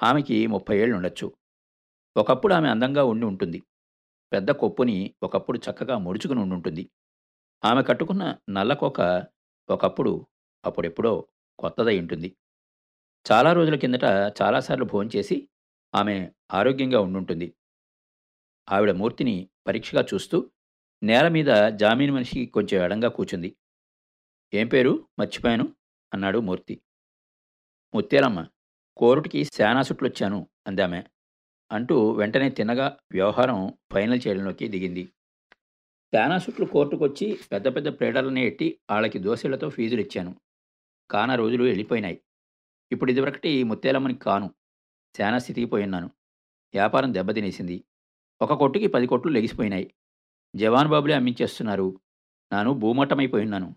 ఆమెకి 0.03 0.47
ముప్పై 0.47 0.77
ఏళ్ళు 0.77 0.95
ఉండొచ్చు 0.95 1.37
ఒకప్పుడు 2.17 2.53
ఆమె 2.53 2.69
అందంగా 2.69 3.03
ఉండి 3.03 3.25
ఉంటుంది. 3.25 3.63
పెద్ద 4.33 4.51
కొప్పుని 4.51 5.15
ఒకప్పుడు 5.23 5.57
చక్కగా 5.57 5.97
ముడుచుకుని 5.97 6.39
ఉండుంటుంది 6.39 6.89
ఆమె 7.65 7.83
కట్టుకున్న 7.83 8.37
నల్లకోక 8.49 9.27
ఒకప్పుడు 9.69 10.27
అప్పుడెప్పుడో 10.65 11.27
కొత్తదై 11.59 11.99
ఉంటుంది. 11.99 12.35
చాలా 13.31 13.53
రోజుల 13.53 13.75
కిందట 13.75 14.03
చాలాసార్లు 14.41 14.85
భోంచేసి 14.85 15.49
ఆమె 15.95 16.31
ఆరోగ్యంగా 16.51 16.99
ఉండుంటుంది 16.99 17.53
ఆవిడ 18.69 18.91
మూర్తిని 18.91 19.49
పరీక్షగా 19.67 20.05
చూస్తూ 20.13 20.51
నేల 21.03 21.27
మీద 21.27 21.69
జామీన్ 21.69 22.11
మనిషికి 22.11 22.45
కొంచెం 22.45 22.83
ఎడంగా 22.83 23.09
కూర్చుంది 23.09 23.55
ఏం 24.53 24.67
పేరు? 24.67 25.07
మర్చిపోయాను. 25.19 25.75
అన్నాడు 26.13 26.39
మూర్తి. 26.39 26.81
ముత్యాలమ్మ 27.95 28.47
కోరుటికి 28.97 29.43
శానాసుట్లొచ్చాను 29.43 30.49
అందామె. 30.67 31.03
అంటూ 31.71 32.11
వెంటనే 32.11 32.49
తిన్నగా 32.49 32.97
వ్యవహారం 33.11 33.73
ఫైనల్ 33.91 34.21
చేయడంలోకి 34.27 34.67
దిగింది. 34.67 35.05
శానాసుట్లు 36.15 36.65
కోర్టుకొచ్చి 36.65 37.39
పెద్ద 37.51 37.75
పెద్ద 37.75 37.87
ప్లేడర్లని 37.87 38.41
ఎట్టి 38.41 38.79
వాళ్ళకి 38.91 39.19
దోశలతో 39.19 39.69
ఫీజులు 39.69 40.01
ఇచ్చాను 40.01 40.41
కానా 41.11 41.35
రోజులు 41.35 41.63
వెళ్ళిపోయినాయి 41.63 42.21
ఇప్పుడు 42.91 43.11
ఇదివరకటి 43.11 43.63
ముత్తేలమ్మని 43.63 44.15
కాను. 44.15 44.55
శానా 45.17 45.37
స్థితికి 45.37 45.65
పోయిన్నాను. 45.65 46.07
వ్యాపారం 46.73 47.13
దెబ్బతినేసింది. 47.13 47.83
ఒక 48.41 48.53
కొట్టుకి 48.53 48.87
పది 48.87 49.07
కొట్లు 49.07 49.31
లెగిసిపోయినాయి. 49.31 49.93
జవాన్ 50.55 50.87
బాబులే 50.87 51.13
అమ్మించేస్తున్నారు. 51.13 52.01
నాను 52.51 52.71
భూమట్టమైపోయిన్నాను. 52.73 53.75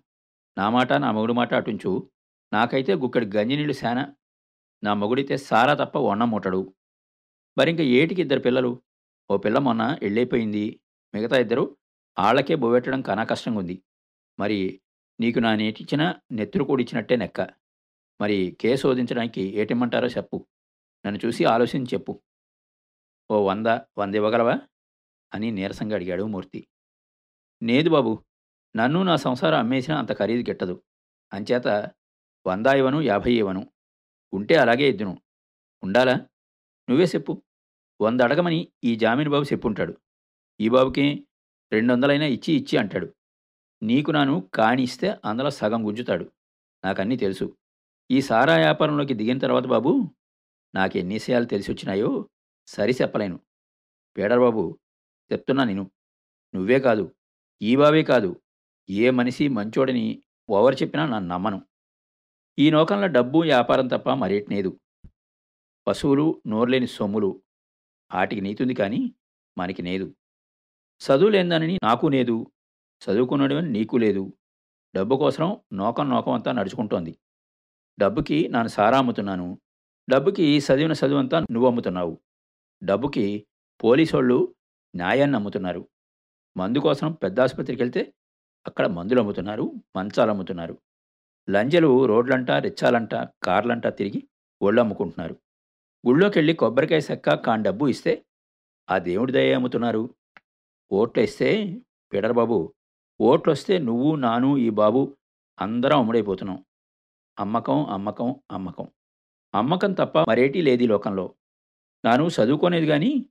నా 0.58 0.70
మాట 0.70 0.92
నా 0.92 1.12
మొగుడు 1.12 1.32
మాట 1.32 1.54
అటుంచు. 1.54 2.10
నాకైతే 2.52 2.94
గుక్కడి 2.94 3.26
గంజినీళ్ళు 3.36 3.72
శాన. 3.72 4.14
నా 4.84 4.94
మొగుడితే 4.94 5.36
సారా 5.36 5.74
తప్ప 5.74 5.98
వన్నం 5.98 6.74
మరింక 7.58 7.80
ఏటికి 7.80 8.20
ఇద్దరు 8.20 8.40
పిల్లలు? 8.40 8.82
ఓ 9.30 9.36
పిల్ల 9.36 9.58
మొన్న 9.58 9.98
ఎళ్ళైపోయింది. 10.02 10.80
మిగతా 11.14 11.36
ఇద్దరు 11.36 11.76
ఆళ్ళకే 12.18 12.54
బొవెట్టడం 12.54 13.02
కనా 13.02 13.24
కష్టంగా 13.24 13.58
ఉంది 13.58 13.82
మరి 14.38 14.80
నీకు 15.20 15.38
నా 15.38 15.54
నేటిచ్చిన 15.54 16.14
నెత్తురు 16.32 16.64
కూడిచ్చినట్టే 16.64 17.16
నెక్క. 17.16 17.40
మరి 18.20 18.56
కేసు 18.60 18.82
శోధించడానికి 18.82 19.42
ఏటిమ్మంటారో 19.42 20.08
చెప్పు. 20.08 20.46
నన్ను 21.06 21.26
చూసి 21.26 21.44
ఆలోచించి 21.44 21.86
చెప్పు. 21.86 22.22
ఓ 23.30 23.44
వంద 23.44 23.66
వంద 23.98 24.14
ఇవ్వగలవా? 24.14 24.60
అని 25.34 25.50
నీరసంగా 25.50 25.94
అడిగాడు 25.94 26.24
మూర్తి. 26.24 26.66
నేదు 27.62 27.90
బాబు. 27.90 28.24
నన్ను 28.76 29.02
నా 29.02 29.16
సంసారం 29.16 29.58
అమ్మేసినా 29.58 29.98
అంత 29.98 30.12
ఖరీదు 30.12 30.50
గిట్టదు. 30.50 30.82
అంచేత 31.32 31.90
వంద 32.46 32.66
ఇవ్వను 32.66 33.02
యాభై 33.02 33.32
ఇవ్వను 33.34 33.72
ఉంటే 34.32 34.54
అలాగే 34.54 34.88
ఇద్దును 34.88 35.22
ఉండాలా? 35.82 36.14
నువ్వే 36.90 37.04
చెప్పు. 37.04 37.42
వంద 38.00 38.20
అడగమని 38.20 38.72
ఈ 38.84 38.96
జామీన్ 38.96 39.28
బాబు 39.28 39.44
చెప్పుంటాడు. 39.44 40.00
ఈ 40.60 40.68
బాబుకి 40.68 41.26
రెండు 41.72 41.92
వందలైనా 41.92 42.26
ఇచ్చి 42.26 42.54
ఇచ్చి 42.54 42.78
అంటాడు. 42.78 43.14
నీకు 43.82 44.10
నాను 44.10 44.50
కాణిస్తే 44.54 45.16
అందులో 45.24 45.50
సగం 45.50 45.86
గుంజుతాడు. 45.86 46.32
నాకన్నీ 46.84 47.16
తెలుసు. 47.16 47.56
ఈ 48.10 48.20
సారా 48.20 48.56
వ్యాపారంలోకి 48.56 49.14
దిగిన 49.14 49.38
తర్వాత 49.38 49.64
బాబు 49.64 50.14
నాకు 50.74 50.98
ఎన్ని 50.98 51.14
విషయాలు 51.14 51.44
తెలిసి 51.44 51.72
వచ్చినాయో 51.72 52.28
సరి 52.66 52.96
చెప్పలేను. 53.02 53.40
పేడరబాబు 54.16 54.78
చెప్తున్నా 55.32 55.64
నేను. 55.64 55.90
నువ్వే 56.54 56.78
కాదు. 56.80 57.14
ఈ 57.62 57.76
బాబే 57.76 58.02
కాదు. 58.02 58.42
ఏ 58.90 59.10
మనిషి 59.10 59.48
మంచోడని 59.48 60.22
ఎవరు 60.50 60.74
చెప్పినా 60.74 61.06
నన్ను 61.06 61.34
నమ్మను. 61.34 61.66
ఈ 62.58 62.70
నౌకంలో 62.70 63.06
డబ్బు 63.06 63.38
వ్యాపారం 63.38 63.87
తప్ప 63.87 64.11
మరేట్నేదు 64.11 64.80
పశువులు 65.87 66.42
నోర్లేని 66.46 66.87
సొమ్ములు 66.87 67.42
ఆటికి 68.12 68.40
నీతుంది 68.40 68.75
కానీ 68.75 69.14
మనకి 69.58 69.82
నేదు 69.82 70.14
చదువు 71.00 71.28
లేనిదానని 71.28 71.78
నాకు 71.82 72.08
లేదు. 72.08 72.52
చదువుకున్నాడని 73.02 73.70
నీకు 73.70 73.96
లేదు. 73.96 74.32
డబ్బు 74.94 75.16
కోసం 75.16 75.56
నోకం 75.73 76.11
నోకం 76.11 76.32
అంతా 76.32 76.52
నడుచుకుంటోంది. 76.52 77.18
డబ్బుకి 77.99 78.49
నాను 78.49 78.68
సారా 78.68 78.99
అమ్ముతున్నాను. 78.99 79.58
డబ్బుకి 80.08 80.58
చదివిన 80.58 80.92
చదువంతా 80.92 81.40
నువ్వు 81.40 81.66
అమ్ముతున్నావు. 81.66 82.18
డబ్బుకి 82.82 83.46
పోలీసోళ్ళు 83.84 84.54
న్యాయాన్ని 84.96 85.37
అమ్ముతున్నారు. 85.37 85.88
మందు 86.56 86.78
కోసం 86.78 87.12
పెద్ద 87.12 87.40
ఆసుపత్రికి 87.40 87.82
వెళ్తే 87.82 88.14
అక్కడ 88.66 88.87
మందులు 88.87 89.20
అమ్ముతున్నారు 89.20 89.73
మంచాలు 89.96 90.30
అమ్ముతున్నారు. 90.30 90.78
లంజలు 91.50 92.06
రోడ్లంట 92.06 92.50
రిచ్చాలంట 92.50 93.14
కార్లంట 93.14 93.86
తిరిగి 93.86 94.28
ఒళ్ళు 94.62 94.80
అమ్ముకుంటున్నారు 94.80 95.34
గుళ్ళోకి 96.06 96.52
కొబ్బరికాయ 96.52 97.00
సెక్క 97.00 97.34
కాని 97.34 97.62
డబ్బు 97.62 97.86
ఇస్తే 97.86 98.24
ఆ 98.90 98.98
దేవుడి 98.98 99.32
దయ 99.32 99.54
అమ్ముతున్నారు 99.54 100.14
ఓట్లు 100.92 101.22
ఇస్తే 101.22 101.64
ఓట్లొస్తే 102.12 102.32
బాబు 102.32 102.74
ఓట్లు 103.20 103.52
వస్తే 103.52 103.78
నువ్వు 103.78 104.16
నాను 104.16 104.56
ఈ 104.56 104.70
బాబు 104.70 105.16
అందరం 105.60 105.98
అమ్ముడైపోతున్నాం. 105.98 106.64
అమ్మకం 107.38 107.86
అమ్మకం 107.86 108.40
అమ్మకం. 108.50 108.88
అమ్మకం 109.54 109.92
తప్ప 109.92 110.18
మరేటీ 110.18 110.62
లేది 110.62 110.86
లోకంలో. 110.86 111.34
నాను 112.04 112.28
చదువుకోనేది 112.28 112.86
కానీ 112.86 113.30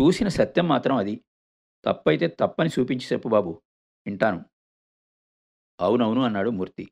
చూసిన 0.00 0.28
సత్యం 0.28 0.68
మాత్రం 0.68 0.96
అది. 0.96 1.24
తప్పైతే 1.84 2.26
తప్పని 2.26 2.70
చూపించి 2.78 3.06
చెప్పు 3.12 3.28
బాబు 3.28 3.62
వింటాను. 4.06 4.44
అవునవును 5.80 6.22
అన్నాడు 6.22 6.50
మూర్తి. 6.50 6.90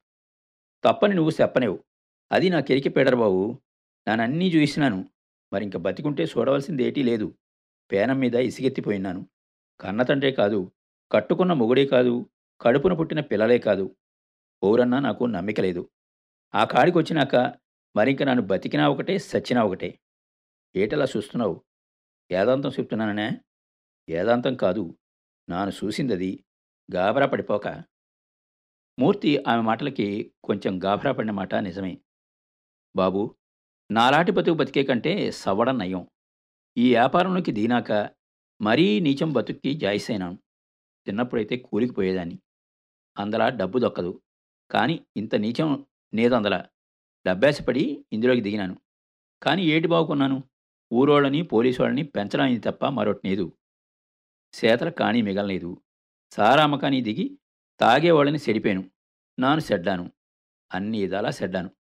తప్పని 0.85 1.15
నువ్వు 1.15 1.33
చెప్పనేవు 1.43 1.85
అది 2.33 2.49
నా 2.51 2.61
కెరికి 2.61 2.89
పీడర్ 2.89 3.15
బాబు. 3.15 3.59
నానన్నీ 4.09 4.49
చూసినాను. 4.49 5.09
మరింక 5.53 5.77
బతికుంటే 5.77 6.25
చూడవలసింది 6.25 6.85
ఏటీ 6.85 7.03
లేదు. 7.03 7.35
పేనం 7.93 8.21
మీద 8.21 8.35
ఇసిగెత్తిపోయినాను 8.35 9.29
కన్నతండ్రే 9.81 10.33
కాదు. 10.33 10.73
కట్టుకున్న 11.13 11.53
మొగుడే 11.53 11.87
కాదు. 11.87 12.31
కడుపున 12.61 12.93
పుట్టిన 12.93 13.21
పిల్లలే 13.21 13.59
కాదు. 13.59 13.97
ఓరన్నా 14.65 14.99
నాకు 14.99 15.25
నమ్మిక 15.25 15.61
లేదు. 15.61 15.91
ఆ 16.55 16.65
కాడికి 16.65 16.99
వచ్చినాక 16.99 17.37
మరింక 17.97 18.23
నన్ను 18.23 18.43
బతికినా 18.43 18.89
ఒకటే 18.89 19.19
సచ్చినా 19.19 19.65
ఒకటే. 19.65 19.99
ఏటలా 20.77 21.07
చూస్తున్నావు? 21.17 21.65
వేదాంతం 22.31 22.71
చెప్తున్నాననే? 22.71 23.41
వేదాంతం 24.09 24.55
కాదు. 24.55 24.99
నాను 25.49 25.73
చూసిందది 25.85 26.45
గాబరా 26.95 27.27
పడిపోక. 27.27 27.83
మూర్తి 28.99 29.45
ఆమె 29.49 29.63
మాటలకి 29.63 30.35
కొంచెం 30.45 30.85
గాభరా 30.85 31.13
పడిన 31.13 31.31
మాట 31.31 31.55
నిజమే. 31.55 32.01
బాబు 32.97 33.37
నాలాటి 33.91 34.33
బతుకు 34.33 34.57
బతికే 34.57 34.83
కంటే 34.83 35.31
సవ్వడం 35.31 35.79
నయం. 35.79 36.07
ఈ 36.79 36.89
వ్యాపారంలోకి 36.89 37.53
దీనాక 37.53 38.11
మరీ 38.61 39.01
నీచం 39.01 39.33
బతుక్కి 39.33 39.75
జాయిసైనాను 39.75 40.39
చిన్నప్పుడైతే 41.09 41.57
కూలికి 41.57 41.95
పోయేదాన్ని. 41.95 42.39
అందలా 43.19 43.49
డబ్బు 43.49 43.79
దొక్కదు. 43.79 44.23
కానీ 44.71 45.07
ఇంత 45.17 45.35
నీచం 45.35 45.87
నేదందలా. 46.15 46.69
డబ్బాసపడి 47.27 48.07
ఇందులోకి 48.13 48.41
దిగినాను. 48.41 48.81
కానీ 49.43 49.63
ఏటి 49.63 49.89
బాగుకున్నాను 49.89 50.43
ఊరోళ్ళని 50.93 51.43
పోలీసు 51.43 51.83
వాళ్ళని 51.83 52.03
పెంచడానికి 52.03 52.61
తప్ప 52.61 52.87
మరొకటి 52.87 53.29
లేదు. 53.29 53.53
సేతల 54.53 54.89
కాణి 54.89 55.23
మిగలలేదు. 55.23 55.83
సారామకాని 56.31 57.01
దిగి 57.01 57.39
తాగేవాళ్ళని 57.81 58.39
సెడిపాను 58.39 58.91
నాను 59.39 59.61
సెడ్డాను. 59.61 60.13
అన్ని 60.73 60.99
ఇదాలా 60.99 61.31
సెడ్డాను. 61.31 61.71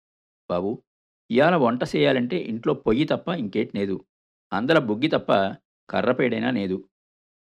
బాబు 0.50 0.82
ఇవాళ 1.30 1.54
వంట 1.56 1.80
చేయాలంటే 1.96 2.36
ఇంట్లో 2.36 2.74
పొయ్యి 2.74 3.04
తప్ప 3.04 3.28
ఇంకేటి 3.28 3.78
లేదు. 3.78 4.04
అందల 4.52 4.78
బుగ్గి 4.78 5.08
తప్ప 5.08 5.56
కర్రపేడైనా 5.90 6.50
లేదు 6.50 6.88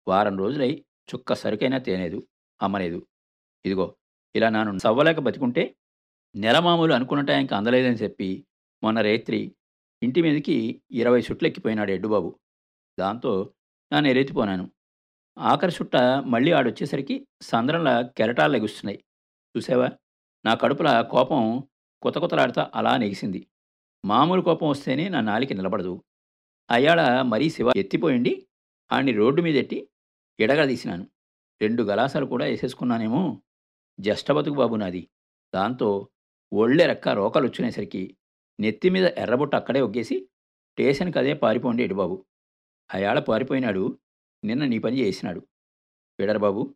వారం 0.08 0.38
రోజులై 0.38 0.84
చుక్క 1.14 1.34
సరుకైనా 1.34 1.78
తేనేదు. 1.78 2.26
అమ్మలేదు. 2.62 3.06
ఇదిగో 3.64 3.96
ఇలా 4.36 4.48
నాను 4.48 4.78
సవ్వలేక 4.78 5.18
బతికుంటే 5.18 5.76
నెలమామూలు 6.36 6.92
అనుకున్న 6.92 7.24
టైంకి 7.24 7.54
అందలేదని 7.54 7.94
చెప్పి 7.94 8.46
మొన్న 8.82 9.00
రేత్రి 9.00 9.54
ఇంటి 10.02 10.22
మీదకి 10.22 10.82
ఇరవై 10.90 11.22
సుట్లెక్కిపోయినాడు 11.22 11.90
ఎడ్డుబాబు. 11.90 12.40
దాంతో 12.98 13.54
నా 13.92 14.08
ఎరెత్తిపోనాను 14.08 14.70
ఆఖరి 15.38 15.72
చుట్ట 15.72 15.96
మళ్ళీ 16.26 16.52
ఆడొచ్చేసరికి 16.52 17.26
సంద్రంలా 17.42 18.02
కెరటాలు 18.02 18.52
లెగుస్తున్నాయి. 18.52 19.04
చూసావా? 19.56 19.90
నా 20.44 20.54
కడుపుల 20.54 21.00
కోపం 21.00 21.62
కొత్త 22.02 22.18
కొత్తలాడుతా 22.18 22.70
అలా 22.74 22.96
నెగిసింది. 22.96 23.46
మామూలు 24.04 24.42
కోపం 24.42 24.68
వస్తేనే 24.68 25.08
నా 25.08 25.20
నాలికి 25.20 25.54
నిలబడదు. 25.54 26.04
అయాళ 26.70 27.22
మరీ 27.22 27.50
శివ 27.50 27.72
ఎత్తిపోయిండి 27.76 28.46
ఆడిని 28.92 29.12
రోడ్డు 29.12 29.42
మీద 29.42 29.56
ఎట్టి 29.56 29.88
ఎడగదీసినాను 30.40 31.10
రెండు 31.62 31.82
గలాసాలు 31.82 32.26
కూడా 32.26 32.44
వేసేసుకున్నానేమో 32.46 33.42
జష్ట 34.00 34.32
బతుకు 34.32 34.54
బాబు 34.54 34.76
నాది. 34.76 35.08
దాంతో 35.54 36.08
ఒళ్ళే 36.52 36.86
రెక్క 36.86 37.08
రోకలు 37.08 37.46
వచ్చునేసరికి 37.46 38.16
నెత్తి 38.60 38.90
మీద 38.90 39.04
ఎర్రబుట్ట 39.04 39.54
అక్కడే 39.54 39.80
ఒగ్గేసి 39.80 40.28
స్టేషన్కి 40.72 41.18
అదే 41.18 41.34
పారిపోండి 41.34 41.82
ఎడుబాబు 41.82 42.26
అయాళ 42.94 43.18
పారిపోయినాడు 43.18 43.98
నిన్న 44.44 44.64
నీ 44.64 44.78
పని 44.78 44.98
చేసినాడు. 44.98 45.48
బాబు? 46.36 46.74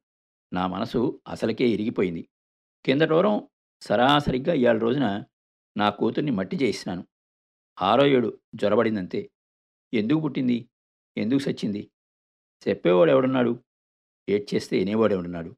నా 0.53 0.67
మనసు 0.67 1.21
అసలకే 1.29 1.69
ఇరిగిపోయింది. 1.69 2.29
కిందటోరం 2.85 3.49
సరాసరిగ్గా 3.83 4.55
ఇవాళ 4.55 4.79
రోజున 4.79 5.25
నా 5.77 5.91
కూతుర్ని 5.91 6.33
మట్టి 6.33 6.57
చేసినాను 6.63 7.07
ఆరో 7.83 8.07
ఏడు 8.07 8.41
జ్వరబడిందంతే 8.55 9.31
ఎందుకు 9.95 10.21
పుట్టింది? 10.21 10.69
ఎందుకు 11.17 11.39
సచ్చింది? 11.39 11.91
చెప్పేవాడు 12.69 13.11
ఎవడున్నాడు? 13.11 13.65
ఏడ్చేస్తే 14.29 14.79
వినేవాడు 14.79 15.15
ఎవడున్నాడు? 15.15 15.57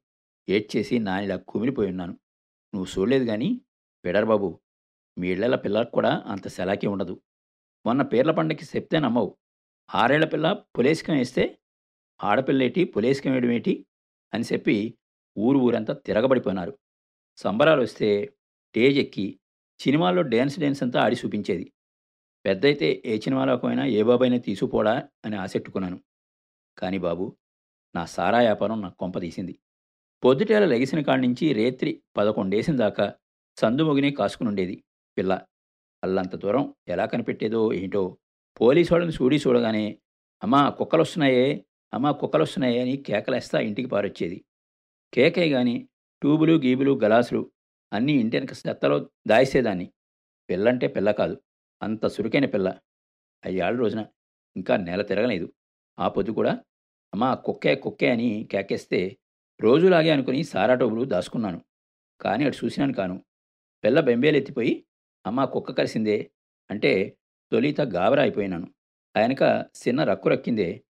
ఏడ్చేసి 0.49 0.99
నానిలా 0.99 1.35
కుమిలిపోయి 1.35 1.89
ఉన్నాను. 1.89 2.19
నువ్వు 2.75 2.99
చూడలేదు 2.99 3.25
కానీ 3.25 3.61
బాబు 4.23 4.59
మీ 5.17 5.31
ఇళ్ళ 5.31 5.55
పిల్లలకు 5.55 5.91
కూడా 5.91 6.23
అంత 6.25 6.47
సెలాకి 6.47 6.87
ఉండదు. 6.87 7.21
మొన్న 7.85 8.01
పేర్ల 8.01 8.31
పండగకి 8.31 8.65
చెప్తే 8.65 8.99
నమ్మవు. 8.99 9.37
ఆరేళ్ళ 9.95 10.25
పిల్ల 10.25 10.63
పులేసికం 10.77 11.13
వేస్తే 11.13 11.57
ఆడపిల్లేటి 12.19 12.81
పులేసికం 12.85 13.31
వేయడమేటి 13.31 13.73
అని 14.33 14.45
చెప్పి 14.53 14.75
ఊరు 15.37 15.57
ఊరంతా 15.57 15.93
తిరగబడిపోయినారు. 16.07 16.73
సంబరాలు 17.37 17.81
వస్తే 17.81 18.09
స్టేజ్ 18.67 18.97
ఎక్కి 18.97 19.25
సినిమాల్లో 19.79 20.21
డ్యాన్స్ 20.33 20.59
డ్యాన్స్ 20.59 20.83
అంతా 20.83 21.01
ఆడి 21.01 21.15
చూపించేది. 21.15 21.65
పెద్దయితే 22.45 23.01
ఏ 23.05 23.19
సినిమాలోకమైనా 23.19 23.85
ఏ 23.85 24.01
బాబైనా 24.03 24.37
తీసుకుపోడా 24.37 24.95
అని 25.25 25.35
ఆశెట్టుకున్నాను 25.35 25.97
కానీ 26.77 26.97
బాబు 26.97 27.25
నా 27.95 28.05
సారా 28.05 28.39
వ్యాపారం 28.39 28.81
నాకు 28.81 28.97
కొంప 28.97 29.17
తీసింది. 29.19 29.53
పొద్దుటేల 30.23 30.65
లెగిసిన 30.65 30.99
కాడి 31.01 31.21
నుంచి 31.27 31.53
రేత్రి 31.53 31.91
పదకొండేసిన 32.17 32.75
దాకా 32.75 33.05
సందుమొగినే 33.57 34.11
కాసుకునుండేది 34.11 34.75
పిల్ల. 35.17 35.33
అల్లంత 36.03 36.35
దూరం 36.35 36.73
ఎలా 36.87 37.05
కనిపెట్టేదో 37.05 37.73
ఏంటో 37.73 38.01
పోలీసు 38.61 38.93
వాళ్ళని 38.93 39.13
చూడి 39.13 39.37
చూడగానే 39.47 39.85
అమ్మా 40.43 40.69
కుక్కలు 40.69 41.01
వస్తున్నాయే 41.01 41.45
అమ్మ 41.95 42.11
కుక్కలు 42.11 42.45
అని 42.59 42.97
కేకలేస్తా 42.97 43.59
ఇంటికి 43.59 43.87
పారొచ్చేది. 43.87 44.45
కేకే 45.13 45.49
గాని 45.49 45.89
ట్యూబులు 46.21 46.61
గీబులు 46.61 46.99
గలాసులు 47.03 47.51
అన్నీ 47.93 48.13
ఇంటి 48.13 48.37
వెనక 48.37 48.49
చెత్తలో 48.67 49.09
దాయిసేదాన్ని. 49.27 49.93
పిల్లంటే 50.49 50.87
పిల్ల 50.87 51.11
కాదు 51.11 51.41
అంత 51.83 52.07
సురుకైన 52.07 52.45
పిల్ల. 52.45 52.79
అయ్యాళ్ళ 53.45 53.79
రోజున 53.79 54.05
ఇంకా 54.57 54.77
నెల 54.77 55.01
తిరగలేదు. 55.01 55.53
ఆ 55.99 56.07
పొద్దు 56.07 56.31
కూడా 56.31 56.63
అమ్మా 57.13 57.35
కుక్కే 57.35 57.75
కుక్కే 57.75 58.09
అని 58.09 58.49
కేకేస్తే 58.51 59.17
రోజులాగే 59.61 60.09
అనుకుని 60.09 60.43
సారా 60.43 60.75
టోబులు 60.75 61.05
దాచుకున్నాను 61.05 61.65
కానీ 62.21 62.45
అటు 62.45 62.65
చూసినాను 62.65 62.93
కాను. 62.93 63.25
పిల్ల 63.83 63.99
బెంబేలెత్తిపోయి 63.99 64.85
అమ్మ 65.27 65.45
కుక్క 65.45 65.71
కలిసిందే 65.71 66.31
అంటే 66.71 67.17
తొలిత 67.51 67.81
గాబరా 67.81 68.21
అయిపోయినాను 68.21 68.73
ఆయనక 69.17 69.65
చిన్న 69.87 70.03
రక్కు 70.03 70.29
రక్కిందే 70.29 70.83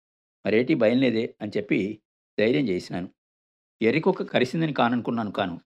మరేటి 0.47 0.75
భయం 0.75 0.99
లేదే 1.01 1.35
అని 1.41 1.53
చెప్పి 1.57 2.03
ధైర్యం 2.39 2.69
చేసినాను. 2.69 3.09
ఎర్రి 3.83 4.01
కుక్క 4.01 4.23
కరిసిందని 4.23 4.73
కాననుకున్నాను 4.73 5.31
కాను 5.31 5.61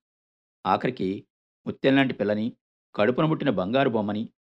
ఆఖరికి 0.67 1.27
ముత్యంలాంటి 1.67 2.15
పిల్లని 2.15 2.57
కడుపున 2.95 3.25
ముట్టిన 3.25 3.51
బంగారు 3.51 3.91
బొమ్మని 3.91 4.33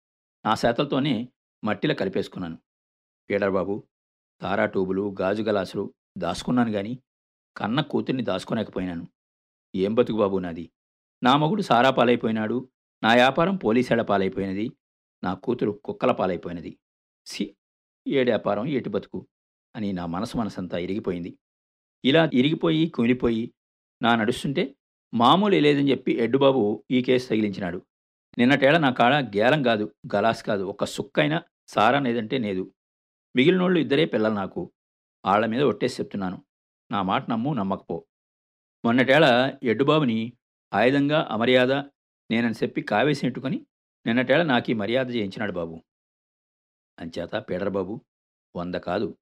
నా 0.46 0.56
శాతలతోనే 0.56 1.30
మట్టిలో 1.64 1.96
కలిపేసుకున్నాను. 1.96 2.58
బాబు 3.50 3.84
తారా 4.42 4.66
ట్యూబులు 4.66 5.16
గాజు 5.22 5.44
గలాసులు 5.44 5.94
దాచుకున్నాను 6.18 6.72
గాని 6.72 6.94
కన్న 7.58 7.82
కూతుర్ని 7.82 8.24
దాచుకోలేకపోయినాను. 8.24 9.08
ఏం 9.76 9.96
బతుకు 9.96 10.18
బాబు 10.18 10.38
నాది? 10.38 10.66
నా 11.24 11.38
మగుడు 11.38 11.62
సారా 11.62 11.92
పాలైపోయినాడు 11.92 12.70
నా 13.04 13.14
వ్యాపారం 13.14 13.56
పోలీసేడ 13.56 14.02
పాలైపోయినది 14.02 14.68
నా 15.24 15.34
కూతురు 15.34 15.72
కుక్కల 15.72 16.12
పాలైపోయినది. 16.12 16.80
సి 17.26 17.56
ఏడు 18.08 18.30
వ్యాపారం 18.30 18.66
ఏటి 18.68 18.90
బతుకు? 18.90 19.28
అని 19.78 19.94
నా 19.94 20.06
మనసు 20.06 20.38
మనసంతా 20.38 20.78
ఇరిగిపోయింది. 20.78 21.38
ఇలా 22.06 22.30
ఇరిగిపోయి 22.34 22.88
కుమిలిపోయి 22.88 23.54
నా 24.02 24.16
నడుస్తుంటే 24.16 24.76
మామూలు 25.14 25.56
లేదని 25.56 25.92
చెప్పి 25.92 26.12
ఎడ్డుబాబు 26.12 26.84
ఈ 26.92 27.02
కేసు 27.02 27.30
తగిలించినాడు. 27.30 27.86
నిన్నటేళ 28.38 28.78
నా 28.78 28.90
కాడ 28.90 29.14
గేలం 29.14 29.64
కాదు 29.64 29.96
గలాస్ 30.16 30.44
కాదు 30.44 30.64
ఒక్క 30.64 30.86
సుక్కైనా 30.86 31.44
సారా 31.68 32.00
నేదంటే 32.00 32.38
నేదు. 32.38 32.74
మిగిలినోళ్ళు 33.36 33.80
ఇద్దరే 33.80 34.06
పిల్లలు 34.06 34.34
నాకు. 34.34 34.72
ఆళ్ళ 35.26 35.46
మీద 35.46 35.62
ఒట్టేసి 35.62 36.02
చెప్తున్నాను. 36.02 36.46
నా 36.92 37.02
మాట 37.02 37.30
నమ్ము 37.30 37.54
నమ్మకపో. 37.54 38.06
మొన్నటేళ 38.86 39.54
ఎడ్డుబాబుని 39.64 40.34
ఆయుధంగా 40.74 41.28
అమర్యాద 41.32 41.72
నేనని 42.32 42.54
చెప్పి 42.64 42.82
కావేసినట్టుకొని 42.82 43.66
నిన్నటేళ 44.06 44.44
నాకు 44.44 44.72
ఈ 44.72 44.74
మర్యాద 44.74 45.16
చేయించినాడు 45.16 45.52
బాబు. 45.52 45.84
అంచేత 47.00 47.36
పీడరబాబు 47.36 48.02
వంద 48.56 48.76
కాదు. 48.76 49.18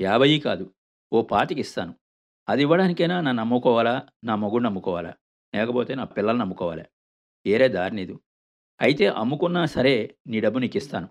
యాభై 0.00 0.38
కాదు. 0.38 0.74
ఓ 1.12 1.22
పాతికి 1.22 1.60
ఇస్తాను 1.60 1.94
అది 2.48 2.62
ఇవ్వడానికైనా 2.62 3.20
నన్ను 3.20 3.42
నమ్ముకోవాలా? 3.42 4.08
నా 4.24 4.36
మొగుడు 4.36 4.62
నమ్ముకోవాలా? 4.62 5.14
లేకపోతే 5.54 5.94
నా 5.94 6.04
పిల్లల్ని 6.04 6.40
నమ్ముకోవాలా. 6.40 6.84
ఏరే 7.46 7.68
దారి 7.68 7.96
నీదు. 7.96 8.20
అయితే 8.80 9.06
అమ్ముకున్నా 9.06 9.66
సరే 9.66 10.16
నీ 10.26 10.40
డబ్బు 10.40 10.58
నీకు 10.58 10.76
ఇస్తాను 10.76 11.08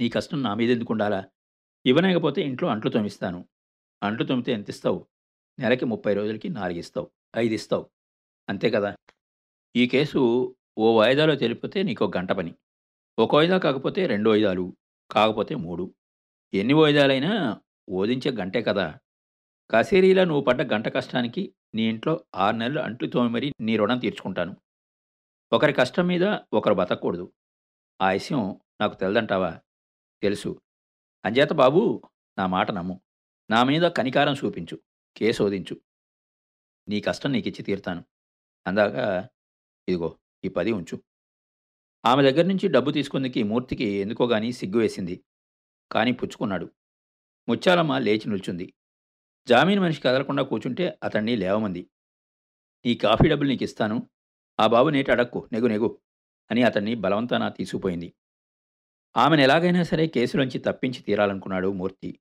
నీ 0.00 0.08
కష్టం 0.08 0.42
నా 0.42 0.54
మీద 0.54 0.70
ఎందుకు 0.70 0.92
ఉండాలా? 0.92 1.30
ఇవ్వలేకపోతే 1.86 2.42
ఇంట్లో 2.42 2.68
అంట్లు 2.68 2.90
తోమిస్తాను. 2.90 3.48
అంట్లు 4.02 4.24
తోమితే 4.24 4.52
ఎంత 4.52 4.70
ఇస్తావు 4.70 5.06
నెలకి 5.58 5.84
ముప్పై 5.84 6.14
రోజులకి 6.14 6.48
నాలుగు 6.48 6.78
ఇస్తావు 6.78 7.10
ఐదు 7.36 7.54
ఇస్తావు 7.54 7.90
అంతే 8.48 8.70
కదా? 8.70 8.96
ఈ 9.76 9.86
కేసు 9.86 10.54
ఓ 10.78 10.98
వాయిదాలో 10.98 11.34
తెలిపితే 11.34 11.82
నీకు 11.82 12.12
గంట 12.16 12.32
పని. 12.32 12.54
ఒక 13.18 13.34
వాయిదా 13.34 13.58
కాకపోతే 13.58 14.06
రెండు 14.06 14.30
వాయిదాలు. 14.30 14.76
కాకపోతే 15.10 15.54
మూడు. 15.54 15.94
ఎన్ని 16.54 16.74
వాయిదాలైనా 16.74 17.60
ఓదించే 17.88 18.30
గంటే 18.32 18.60
కదా! 18.62 18.86
కసేరీలా 19.70 20.24
నువ్వు 20.24 20.42
పడ్డ 20.42 20.62
గంట 20.72 20.88
కష్టానికి 20.88 21.42
నీ 21.74 21.84
ఇంట్లో 21.88 22.12
ఆరు 22.36 22.56
నెలలు 22.56 22.80
అంట్లు 22.80 23.06
తోమి 23.08 23.30
మరీ 23.30 23.48
నీ 23.60 23.74
రుణం 23.76 23.98
తీర్చుకుంటాను. 23.98 24.52
ఒకరి 25.52 25.72
కష్టం 25.72 26.06
మీద 26.06 26.24
ఒకరు 26.52 26.74
బతకూడదు. 26.74 27.26
ఆ 28.00 28.08
విషయం 28.10 28.42
నాకు 28.80 28.94
తెలదంటావా? 28.94 29.52
తెలుసు. 30.22 30.50
అంచేత 31.24 31.52
బాబు 31.54 31.82
నా 32.38 32.46
మాట 32.48 32.68
నమ్ము. 32.72 32.96
నా 33.50 33.60
మీద 33.64 33.84
కనికారం 33.98 34.36
చూపించు. 34.42 34.76
కేసు 35.16 35.42
ఓదించు. 35.42 35.74
నీ 36.88 36.98
కష్టం 37.00 37.32
నీకిచ్చి 37.32 37.62
తీరుతాను. 37.62 38.02
అందాక 38.66 38.96
ఇదిగో 39.88 40.10
ఈ 40.44 40.50
పది 40.50 40.72
ఉంచు. 40.72 40.96
ఆమె 42.04 42.22
దగ్గర 42.22 42.44
నుంచి 42.44 42.66
డబ్బు 42.68 42.90
తీసుకుందికి 42.90 43.40
మూర్తికి 43.44 43.88
ఎందుకో 44.00 44.24
గాని 44.26 44.48
సిగ్గు 44.52 44.78
వేసింది. 44.78 45.16
కానీ 45.90 46.12
పుచ్చుకున్నాడు. 46.12 46.66
ముత్యాలమ్మ 47.48 47.98
లేచి 47.98 48.26
నిల్చుంది. 48.26 48.66
జామీన్ 49.48 49.80
మనిషి 49.80 50.00
కదలకుండా 50.00 50.42
కూర్చుంటే 50.42 50.98
అతన్ని 51.02 51.36
లేవమంది. 51.36 51.82
ఈ 52.84 52.94
కాఫీ 52.94 53.28
డబ్బులు 53.28 53.48
నీకు 53.48 53.64
ఇస్తాను 53.64 54.08
ఆ 54.60 54.66
బాబు 54.66 54.88
నేటి 54.88 55.10
అడక్కు. 55.10 55.48
నెగు 55.52 55.66
నెగు 55.66 55.98
అని 56.50 56.62
అతన్ని 56.62 56.94
బలవంతాన 56.94 57.48
తీసుకుపోయింది. 57.48 58.14
ఆమెను 59.16 59.42
ఎలాగైనా 59.42 59.82
సరే 59.82 60.06
కేసులోంచి 60.06 60.58
తప్పించి 60.58 61.02
తీరాలనుకున్నాడు 61.02 61.72
మూర్తి. 61.72 62.18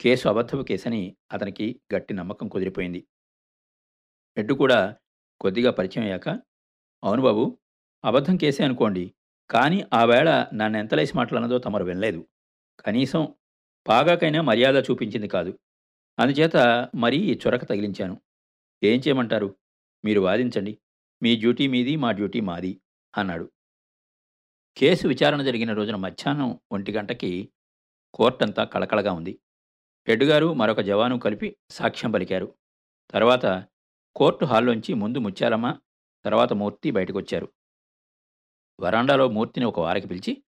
కేసు 0.00 0.28
అబద్ధపు 0.28 0.62
కేసని 0.62 1.16
అతనికి 1.32 1.80
గట్టి 1.94 2.14
నమ్మకం 2.14 2.48
కుదిరిపోయింది. 2.48 3.06
ఎడ్డు 4.36 4.54
కూడా 4.54 4.96
కొద్దిగా 5.40 5.70
పరిచయం 5.70 6.04
అయ్యాక 6.04 6.28
అవును 7.04 7.22
బాబు 7.22 7.58
అబద్ధం 8.04 8.36
కేసే 8.36 8.64
అనుకోండి. 8.64 9.14
కానీ 9.50 9.84
ఆ 9.92 10.04
వేళ 10.04 10.46
నన్ను 10.54 10.78
ఎంతలేసి 10.78 11.16
మాట్లాడినదో 11.16 11.58
తమరు 11.58 11.84
వినలేదు. 11.84 12.28
కనీసం 12.86 13.34
పాగాకైనా 13.88 14.40
మర్యాద 14.40 14.74
చూపించింది 14.90 15.28
కాదు. 15.28 15.58
అందుచేత 16.18 16.56
మరీ 16.94 17.16
ఈ 17.16 17.38
చొరక 17.46 17.64
తగిలించాను. 17.64 18.22
ఏం 18.84 19.00
చేయమంటారు? 19.00 19.56
మీరు 20.04 20.20
వాదించండి. 20.20 20.78
మీ 21.22 21.36
డ్యూటీ 21.36 21.66
మీది 21.66 21.96
మా 21.96 22.12
డ్యూటీ 22.12 22.40
మాది 22.40 22.80
అన్నాడు. 23.18 23.52
కేసు 24.76 25.08
విచారణ 25.08 25.42
జరిగిన 25.42 25.72
రోజున 25.72 25.96
మధ్యాహ్నం 25.96 26.60
ఒంటి 26.72 26.92
గంటకి 26.92 27.52
కోర్టంతా 28.14 28.64
కళకళగా 28.64 29.12
ఉంది. 29.12 29.38
హెడ్గారు 30.08 30.54
మరొక 30.54 30.80
జవాను 30.80 31.18
కలిపి 31.18 31.56
సాక్ష్యం 31.70 32.10
పలికారు. 32.10 32.54
తర్వాత 33.10 33.66
కోర్టు 34.16 34.44
హాల్లోంచి 34.44 34.94
ముందు 34.94 35.18
ముత్యాలమ్మ 35.18 35.78
తర్వాత 36.24 36.52
మూర్తి 36.52 36.90
బయటకొచ్చారు. 36.90 37.52
వరాండాలో 38.80 39.28
మూర్తిని 39.28 39.66
ఒక 39.66 39.80
వారకి 39.80 40.06
పిలిచి 40.06 40.44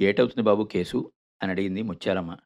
ఏటవుతుంది 0.00 0.42
బాబు 0.42 0.64
కేసు? 0.64 1.12
అని 1.42 1.50
అడిగింది 1.50 1.82
ముత్యాలమ్మ 1.82 2.36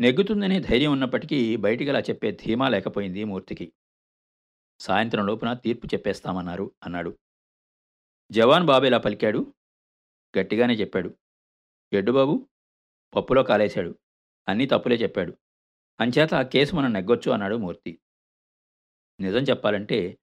నెగ్గుతుందనే 0.00 0.60
ధైర్యం 0.60 0.92
ఉన్నప్పటికీ 0.92 1.56
బయటికి 1.56 1.90
అలా 1.90 2.00
చెప్పే 2.00 2.30
ధీమా 2.32 2.68
లేకపోయింది 2.68 3.24
మూర్తికి. 3.24 3.72
సాయంత్రం 4.80 5.26
లోపున 5.26 5.52
తీర్పు 5.52 5.86
చెప్పేస్తామన్నారు 5.86 6.72
అన్నాడు. 6.82 7.18
జవాన్ 8.30 8.66
బాబు 8.66 8.84
ఇలా 8.84 8.98
పలికాడు? 8.98 9.54
గట్టిగానే 10.38 10.74
చెప్పాడు. 10.74 11.14
ఎడ్డుబాబు 11.92 12.48
పప్పులో 13.16 13.42
కాలేశాడు. 13.42 13.98
అన్నీ 14.48 14.66
తప్పులే 14.66 14.96
చెప్పాడు. 14.96 15.38
అంచేత 16.00 16.34
ఆ 16.34 16.42
కేసు 16.42 16.76
మనం 16.76 16.92
నెగ్గొచ్చు 16.92 17.30
అన్నాడు 17.30 17.56
మూర్తి. 17.56 17.98
నిజం 19.20 19.42
చెప్పాలంటే 19.42 20.18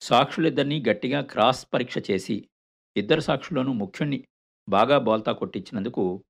సాక్షులిద్దరినీ 0.00 0.84
గట్టిగా 0.88 1.20
క్రాస్ 1.20 1.66
పరీక్ష 1.74 2.10
చేసి 2.10 2.48
ఇద్దరు 2.96 3.20
సాక్షుల్లోనూ 3.20 3.72
ముఖ్యుణ్ణి 3.72 4.28
బాగా 4.68 4.98
బోల్తా 4.98 5.32
కొట్టించినందుకు 5.32 6.24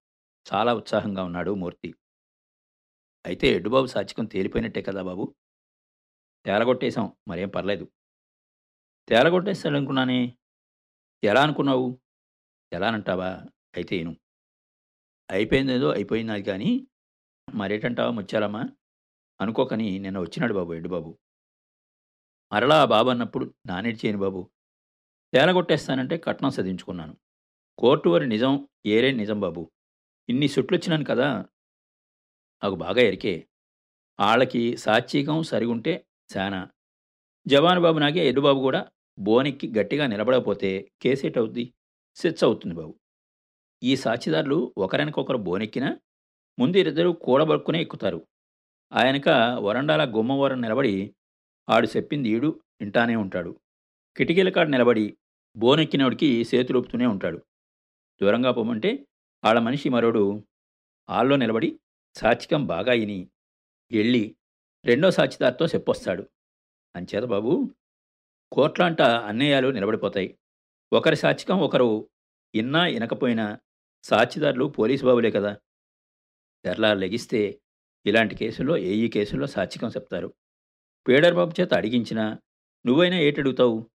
చాలా 0.55 0.75
ఉత్సాహంగా 0.75 1.25
ఉన్నాడు 1.25 1.55
మూర్తి. 1.55 1.95
అయితే 3.27 3.47
ఎడ్డుబాబు 3.49 3.87
సాచికం 3.87 4.27
తేలిపోయినట్టే 4.27 4.83
కదా 4.83 5.03
బాబు. 5.03 5.25
తేలగొట్టేశాం 6.45 7.13
మరేం 7.29 7.49
పర్లేదు. 7.49 7.87
తేలగొట్టేస్తాడనుకున్నానే 9.09 10.39
ఎలా 11.25 11.43
అనుకున్నావు? 11.43 12.01
ఎలా 12.73 12.89
అంటావా 12.89 13.31
అయితే 13.77 13.97
ఏను. 13.97 14.13
అయిపోయిందేదో 15.31 15.91
అయిపోయింది 15.91 16.33
అది 16.33 16.43
కానీ 16.43 16.89
మరేటంటావా 17.55 18.11
ముచ్చాలమ్మా 18.11 18.63
అనుకోకని 19.41 19.99
నిన్న 19.99 20.19
వచ్చినాడు 20.19 20.55
బాబు 20.55 20.75
ఎడ్డుబాబు 20.75 21.11
మరలా 22.53 22.83
ఆ 22.83 22.85
బాబు 22.85 23.09
అన్నప్పుడు 23.11 23.55
నానేటి 23.67 23.99
చేయను 24.03 24.19
బాబు. 24.19 24.51
తేలగొట్టేస్తానంటే 25.33 26.17
కట్నం 26.19 26.51
సదించుకున్నాను. 26.51 27.15
కోర్టు 27.79 28.09
వారి 28.09 28.27
నిజం 28.27 28.69
ఏరే 28.87 29.13
నిజం 29.13 29.41
బాబు. 29.41 29.71
ఇన్ని 30.29 30.49
సుట్లొచ్చినాను 30.49 31.05
కదా 31.05 31.29
నాకు 32.65 32.75
బాగా 32.75 33.01
ఎరికే. 33.01 33.47
ఆళ్ళకి 34.21 34.77
సాత్వికం 34.77 35.43
సరిగుంటే 35.43 36.07
శానా. 36.33 36.69
జవాన్ 37.47 37.81
బాబు 37.81 37.99
నాగే 37.99 38.29
ఎడ్డుబాబు 38.29 38.61
కూడా 38.61 38.81
బోనెక్కి 39.19 39.73
గట్టిగా 39.79 40.07
నిలబడకపోతే 40.07 40.93
కేసేటవుద్ది? 41.03 41.75
అవుద్ది 42.17 42.45
అవుతుంది 42.45 42.75
బాబు. 42.75 42.95
ఈ 43.83 43.97
సాక్షిదారులు 43.97 44.75
ఒకరినకొకరు 44.79 45.39
బోనెక్కినా 45.39 46.01
ముందు 46.59 46.77
ఇద్దరు 46.77 47.11
కూడబడుకునే 47.11 47.81
ఎక్కుతారు. 47.81 48.27
ఆయనక 48.93 49.29
వరండాల 49.59 50.03
గుమ్మవరం 50.17 50.61
నిలబడి 50.61 51.15
ఆడు 51.69 51.87
చెప్పింది 51.87 52.29
ఈడు 52.29 52.61
వింటానే 52.81 53.17
ఉంటాడు. 53.17 53.61
కిటికీల 54.17 54.49
కాడ 54.49 54.69
నిలబడి 54.69 55.17
బోనెక్కినోడికి 55.57 56.45
సేతులూపుతూనే 56.45 57.07
ఉంటాడు. 57.07 57.39
దూరంగా 58.23 58.51
పోమంటే 58.51 59.07
ఆళ్ళ 59.45 59.61
మనిషి 59.61 59.89
మరోడు 59.89 60.45
ఆల్లో 61.11 61.37
నిలబడి 61.37 61.79
సాచికం 62.17 62.67
బాగా 62.67 62.93
ఇని 62.93 63.31
వెళ్ళి 63.91 64.37
రెండో 64.85 65.11
సాక్షిదారితో 65.11 65.67
చెప్పొస్తాడు. 65.67 66.25
అంచేత 66.95 67.25
బాబు 67.25 67.53
కోట్లంట 68.53 69.03
అన్నయ్యాలు 69.03 69.69
నిలబడిపోతాయి. 69.69 70.29
ఒకరి 70.93 71.17
సాచికం 71.17 71.59
ఒకరు 71.59 72.09
ఇన్నా 72.55 72.87
ఇనకపోయినా 72.87 73.59
సాక్షిదారులు 74.05 74.65
పోలీసు 74.65 75.05
బాబులే 75.05 75.31
కదా. 75.31 75.53
తెరలా 76.65 76.95
లెగిస్తే 76.95 77.61
ఇలాంటి 78.07 78.35
కేసుల్లో 78.35 78.77
ఏఈ 78.77 79.09
కేసుల్లో 79.09 79.47
సాక్షికం 79.47 79.89
చెప్తారు. 79.89 80.29
పేడర్ 81.09 81.35
బాబు 81.35 81.53
చేత 81.61 81.75
అడిగించినా 81.75 82.39
నువ్వైనా 82.85 83.19
ఏటడుగుతావు? 83.19 83.91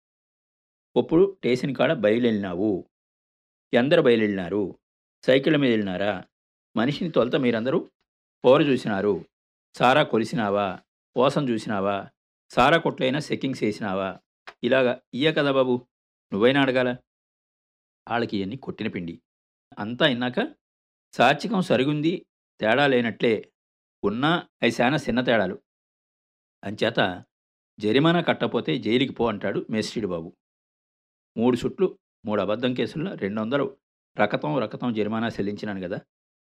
ఇప్పుడు 0.96 1.36
స్టేషన్ 1.38 1.76
కాడ 1.76 1.94
బయలుదేరినావు 1.94 2.72
ఎందరు 3.74 4.02
బయలుదేరినారు 4.02 4.64
సైకిళ్ళ 5.24 5.58
మీద 5.58 5.72
వెళ్ళినారా 5.72 6.24
మనిషిని 6.76 7.12
తొలత 7.12 7.36
మీరందరూ 7.36 7.80
పోరు 8.46 8.64
చూసినారు. 8.64 9.26
సారా 9.76 10.04
కొలిసినావా? 10.04 10.80
పోసం 11.18 11.50
చూసినావా? 11.50 12.10
సారా 12.50 12.78
కొట్లైనా 12.78 13.20
సెక్కింగ్స్ 13.20 13.64
వేసినావా 13.64 14.20
ఇలాగా 14.64 15.02
ఇయ్య 15.14 15.34
కదా 15.34 15.52
బాబు. 15.52 15.88
నువ్వైనా 16.34 16.62
అడగాల. 16.62 16.90
వాళ్ళకి 18.10 18.38
ఇవన్నీ 18.38 18.58
కొట్టిన 18.58 18.88
పిండి. 18.88 19.22
అంతా 19.80 20.08
ఇన్నాక 20.08 20.56
సాత్వికం 21.14 21.62
సరిగుంది 21.62 22.26
తేడా 22.60 22.88
లేనట్లే. 22.88 23.52
ఉన్నా 24.04 24.50
అవి 24.62 24.72
శానా 24.72 24.98
చిన్న 24.98 25.22
తేడాలు. 25.22 25.62
అంచేత 26.64 27.24
జరిమానా 27.80 28.22
కట్టపోతే 28.22 28.78
జైలుకి 28.78 29.14
పో 29.14 29.28
అంటాడు 29.28 29.66
మేస్ట్రీడు 29.70 30.08
బాబు. 30.08 30.36
మూడు 31.38 31.58
చుట్లు 31.66 32.00
మూడు 32.26 32.42
అబద్ధం 32.42 32.74
కేసుల్లో 32.74 33.16
రెండు 33.16 33.42
వందలు 33.42 33.78
రకతం 34.20 34.60
రకతం 34.60 34.94
జరిమానా 34.94 35.28
చెల్లించినాను 35.28 35.82
కదా. 35.82 35.98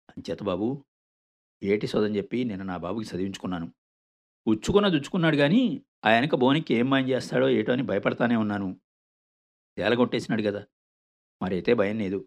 అంచేత 0.10 0.44
బాబు 0.44 0.86
ఏటి 1.64 1.88
సోదని 1.88 2.18
చెప్పి 2.18 2.44
నేను 2.44 2.64
నా 2.64 2.78
బాబుకి 2.78 3.16
చదివించుకున్నాను. 3.16 3.68
ఉచ్చుకున్న 4.48 4.88
దుచ్చుకున్నాడు 4.88 5.38
కానీ 5.38 5.86
ఆయనక 6.06 6.36
బోనికి 6.36 6.74
ఏం 6.74 6.90
మాయం 6.90 7.10
చేస్తాడో 7.10 7.50
ఏటో 7.50 7.72
అని 7.74 7.84
భయపడతానే 7.84 8.36
ఉన్నాను. 8.36 8.70
తేలగొట్టేసినాడు 9.78 10.44
కదా 10.44 10.62
మరైతే 11.42 11.74
భయం 11.74 11.98
లేదు 12.00 12.20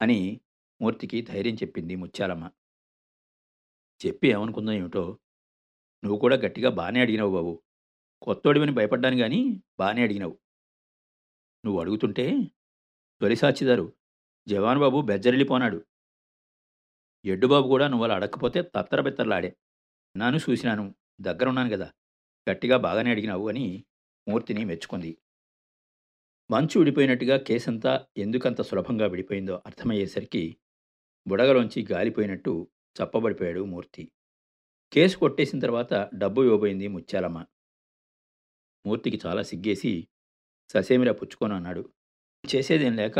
అని 0.00 0.40
మూర్తికి 0.80 1.22
ధైర్యం 1.22 1.54
చెప్పింది 1.54 1.96
ముత్యాలమ్మ. 1.96 2.44
చెప్పి 4.00 4.28
ఏమనుకుందో 4.28 4.72
ఏమిటో 4.72 5.18
నువ్వు 6.04 6.18
కూడా 6.18 6.36
గట్టిగా 6.36 6.70
బాగానే 6.70 7.00
అడిగినావు 7.00 7.32
బాబు. 7.32 7.52
కొత్తోడివని 8.22 8.72
భయపడ్డాను 8.72 9.16
కానీ 9.16 9.62
బాగానే 9.78 10.02
అడిగినావు. 10.02 10.38
నువ్వు 11.64 11.80
అడుగుతుంటే 11.80 12.26
తొలి 13.20 13.36
సాక్షిదారు 13.36 13.92
జవాన్ 14.46 14.78
బాబు 14.78 15.00
బెజ్జరిల్లిపోనాడు. 15.00 15.78
ఎడ్డుబాబు 17.24 17.68
కూడా 17.68 17.88
నువ్వు 17.88 18.04
అలా 18.04 18.14
అడగకపోతే 18.14 18.62
తత్తరబిత్తరలాడే 18.62 19.56
నాను 20.16 20.36
చూసినాను 20.36 20.94
దగ్గరున్నాను 21.20 21.70
కదా 21.70 21.92
గట్టిగా 22.50 22.76
బాగానే 22.76 23.10
అడిగినావు 23.10 23.48
అని 23.48 23.84
మూర్తిని 24.28 24.64
మెచ్చుకుంది. 24.64 25.18
మంచు 26.50 26.78
విడిపోయినట్టుగా 26.78 27.36
కేసంతా 27.36 28.06
ఎందుకంత 28.16 28.62
సులభంగా 28.62 29.06
విడిపోయిందో 29.06 29.62
అర్థమయ్యేసరికి 29.66 30.56
బుడగలోంచి 31.26 31.86
గాలిపోయినట్టు 31.92 32.70
చప్పబడిపోయాడు 32.96 33.64
మూర్తి. 33.64 34.12
కేసు 34.92 35.18
కొట్టేసిన 35.18 35.58
తర్వాత 35.60 36.10
డబ్బు 36.14 36.42
ఇవ్వబోయింది 36.42 36.88
ముత్యాలమ్మ. 36.88 37.46
మూర్తికి 38.86 39.20
చాలా 39.26 39.42
సిగ్గేసి 39.42 40.08
ససేమిరా 40.72 41.12
పుచ్చుకొని 41.12 41.54
అన్నాడు. 41.54 41.92
చేసేదేం 42.44 42.96
లేక 42.96 43.18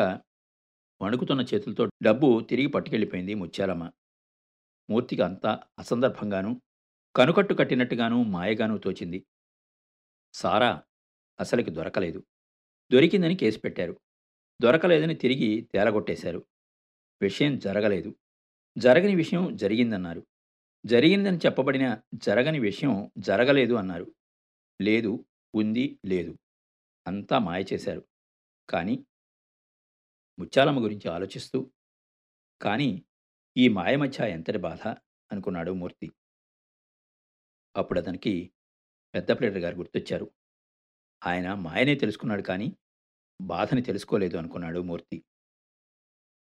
వణుకుతున్న 1.02 1.40
చేతులతో 1.40 1.90
డబ్బు 2.02 2.46
తిరిగి 2.50 2.66
పట్టుకెళ్ళిపోయింది 2.66 3.34
ముత్యాలమ్మ. 3.34 3.90
మూర్తికి 4.90 5.22
అంతా 5.22 5.60
అసందర్భంగానూ 5.78 6.60
కనుకట్టు 7.16 7.54
కట్టినట్టుగానూ 7.54 8.22
మాయగానూ 8.22 8.78
తోచింది. 8.78 9.26
సారా 10.34 10.82
అసలుకి 11.40 11.70
దొరకలేదు. 11.70 12.24
దొరికిందని 12.92 13.36
కేసు 13.36 13.58
పెట్టారు. 13.58 14.00
దొరకలేదని 14.62 15.14
తిరిగి 15.14 15.68
తేలగొట్టేశారు. 15.74 16.46
విషయం 17.22 17.58
జరగలేదు. 17.58 18.14
జరగని 18.78 19.14
విషయం 19.14 19.56
జరిగిందన్నారు. 19.56 20.26
జరిగిందని 20.86 21.36
చెప్పబడిన 21.36 22.00
జరగని 22.14 22.60
విషయం 22.60 23.10
జరగలేదు 23.18 23.74
అన్నారు. 23.74 24.14
లేదు 24.82 25.24
ఉంది 25.54 25.98
లేదు. 26.06 26.38
అంతా 27.06 27.38
మాయ 27.38 27.64
చేశారు. 27.72 28.04
కానీ 28.70 29.04
ముత్యాలమ్మ 30.38 30.84
గురించి 30.84 31.10
ఆలోచిస్తూ 31.10 31.70
కానీ 32.62 33.04
ఈ 33.56 33.68
మాయ 33.68 33.96
మధ్య 33.96 34.30
ఎంతటి 34.30 34.58
బాధ? 34.58 34.88
అనుకున్నాడు 35.32 35.70
మూర్తి. 35.70 36.12
అప్పుడు 37.76 38.00
అతనికి 38.00 38.52
పెద్ద 39.14 39.30
ప్లేటర్ 39.30 39.58
గారు 39.58 39.76
గుర్తొచ్చారు. 39.76 40.32
ఆయన 41.26 41.54
మాయనే 41.54 41.94
తెలుసుకున్నాడు 41.94 42.42
కానీ 42.42 42.76
బాధని 43.42 43.82
తెలుసుకోలేదు 43.82 44.36
అనుకున్నాడు 44.36 44.80
మూర్తి. 44.80 45.24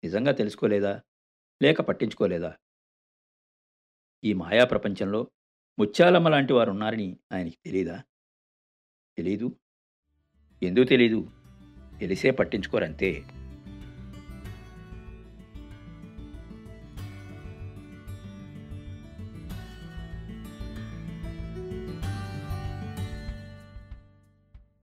నిజంగా 0.04 0.32
తెలుసుకోలేదా? 0.32 1.02
లేక 1.64 1.82
పట్టించుకోలేదా? 1.82 2.58
ఈ 4.24 4.34
మాయా 4.34 4.66
ప్రపంచంలో 4.66 5.32
ముత్యాలమ్మ 5.80 6.30
లాంటి 6.30 6.54
వారు 6.54 6.72
ఉన్నారని 6.72 7.18
ఆయనకి 7.32 7.58
తెలీదా? 7.66 8.04
తెలీదు. 9.18 9.60
ఎందుకు 10.64 10.86
తెలీదు? 10.86 11.32
తెలిసే 12.00 12.32
పట్టించుకోరంతే. 12.32 13.43